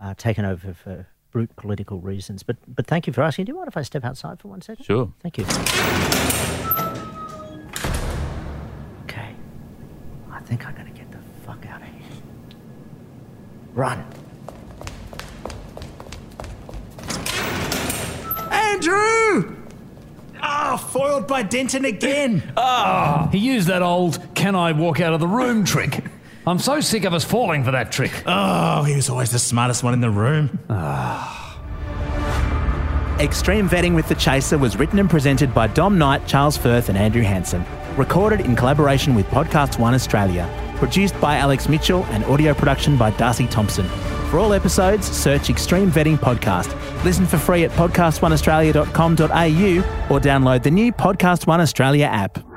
uh, 0.00 0.14
taken 0.14 0.44
over 0.44 0.72
for 0.72 1.06
brute 1.30 1.54
political 1.56 2.00
reasons. 2.00 2.42
But 2.42 2.56
but 2.66 2.86
thank 2.86 3.06
you 3.06 3.12
for 3.12 3.22
asking. 3.22 3.44
Do 3.46 3.52
you 3.52 3.56
mind 3.56 3.68
if 3.68 3.76
I 3.76 3.82
step 3.82 4.04
outside 4.04 4.40
for 4.40 4.48
one 4.48 4.62
second? 4.62 4.84
Sure. 4.84 5.12
Thank 5.20 5.38
you. 5.38 5.44
Okay. 9.04 9.34
I 10.30 10.40
think 10.40 10.66
I'm 10.66 10.74
going 10.74 10.92
to 10.92 10.98
get 10.98 11.10
the 11.12 11.18
fuck 11.44 11.64
out 11.66 11.82
of 11.82 11.88
here. 11.88 11.94
Run. 13.74 14.04
Andrew! 18.50 19.57
Foiled 20.78 21.26
by 21.26 21.42
Denton 21.42 21.84
again. 21.84 22.42
Ah, 22.56 23.28
He 23.32 23.38
used 23.38 23.68
that 23.68 23.82
old 23.82 24.18
"Can 24.34 24.54
I 24.54 24.72
walk 24.72 25.00
out 25.00 25.12
of 25.12 25.20
the 25.20 25.26
room?" 25.28 25.64
trick. 25.64 26.02
I'm 26.46 26.58
so 26.58 26.80
sick 26.80 27.04
of 27.04 27.12
us 27.12 27.24
falling 27.24 27.62
for 27.64 27.72
that 27.72 27.92
trick. 27.92 28.22
Oh, 28.24 28.82
he 28.84 28.96
was 28.96 29.10
always 29.10 29.30
the 29.30 29.38
smartest 29.38 29.82
one 29.82 29.92
in 29.92 30.00
the 30.00 30.08
room. 30.10 30.58
Extreme 33.20 33.68
Vetting 33.68 33.94
with 33.96 34.08
the 34.08 34.14
Chaser 34.14 34.56
was 34.56 34.76
written 34.76 34.98
and 35.00 35.10
presented 35.10 35.52
by 35.52 35.66
Dom 35.66 35.98
Knight, 35.98 36.26
Charles 36.28 36.56
Firth, 36.56 36.88
and 36.88 36.96
Andrew 36.96 37.22
Hansen. 37.22 37.64
Recorded 37.96 38.40
in 38.42 38.54
collaboration 38.54 39.14
with 39.16 39.26
Podcast 39.26 39.78
One 39.78 39.92
Australia. 39.92 40.48
Produced 40.76 41.20
by 41.20 41.36
Alex 41.36 41.68
Mitchell 41.68 42.04
and 42.10 42.24
audio 42.26 42.54
production 42.54 42.96
by 42.96 43.10
Darcy 43.10 43.48
Thompson. 43.48 43.86
For 44.30 44.38
all 44.38 44.52
episodes, 44.52 45.06
search 45.06 45.48
Extreme 45.48 45.90
Vetting 45.90 46.18
Podcast. 46.18 46.74
Listen 47.02 47.26
for 47.26 47.38
free 47.38 47.64
at 47.64 47.70
podcastoneaustralia.com.au 47.70 50.14
or 50.14 50.20
download 50.20 50.62
the 50.62 50.70
new 50.70 50.92
Podcast 50.92 51.46
One 51.46 51.62
Australia 51.62 52.04
app. 52.04 52.47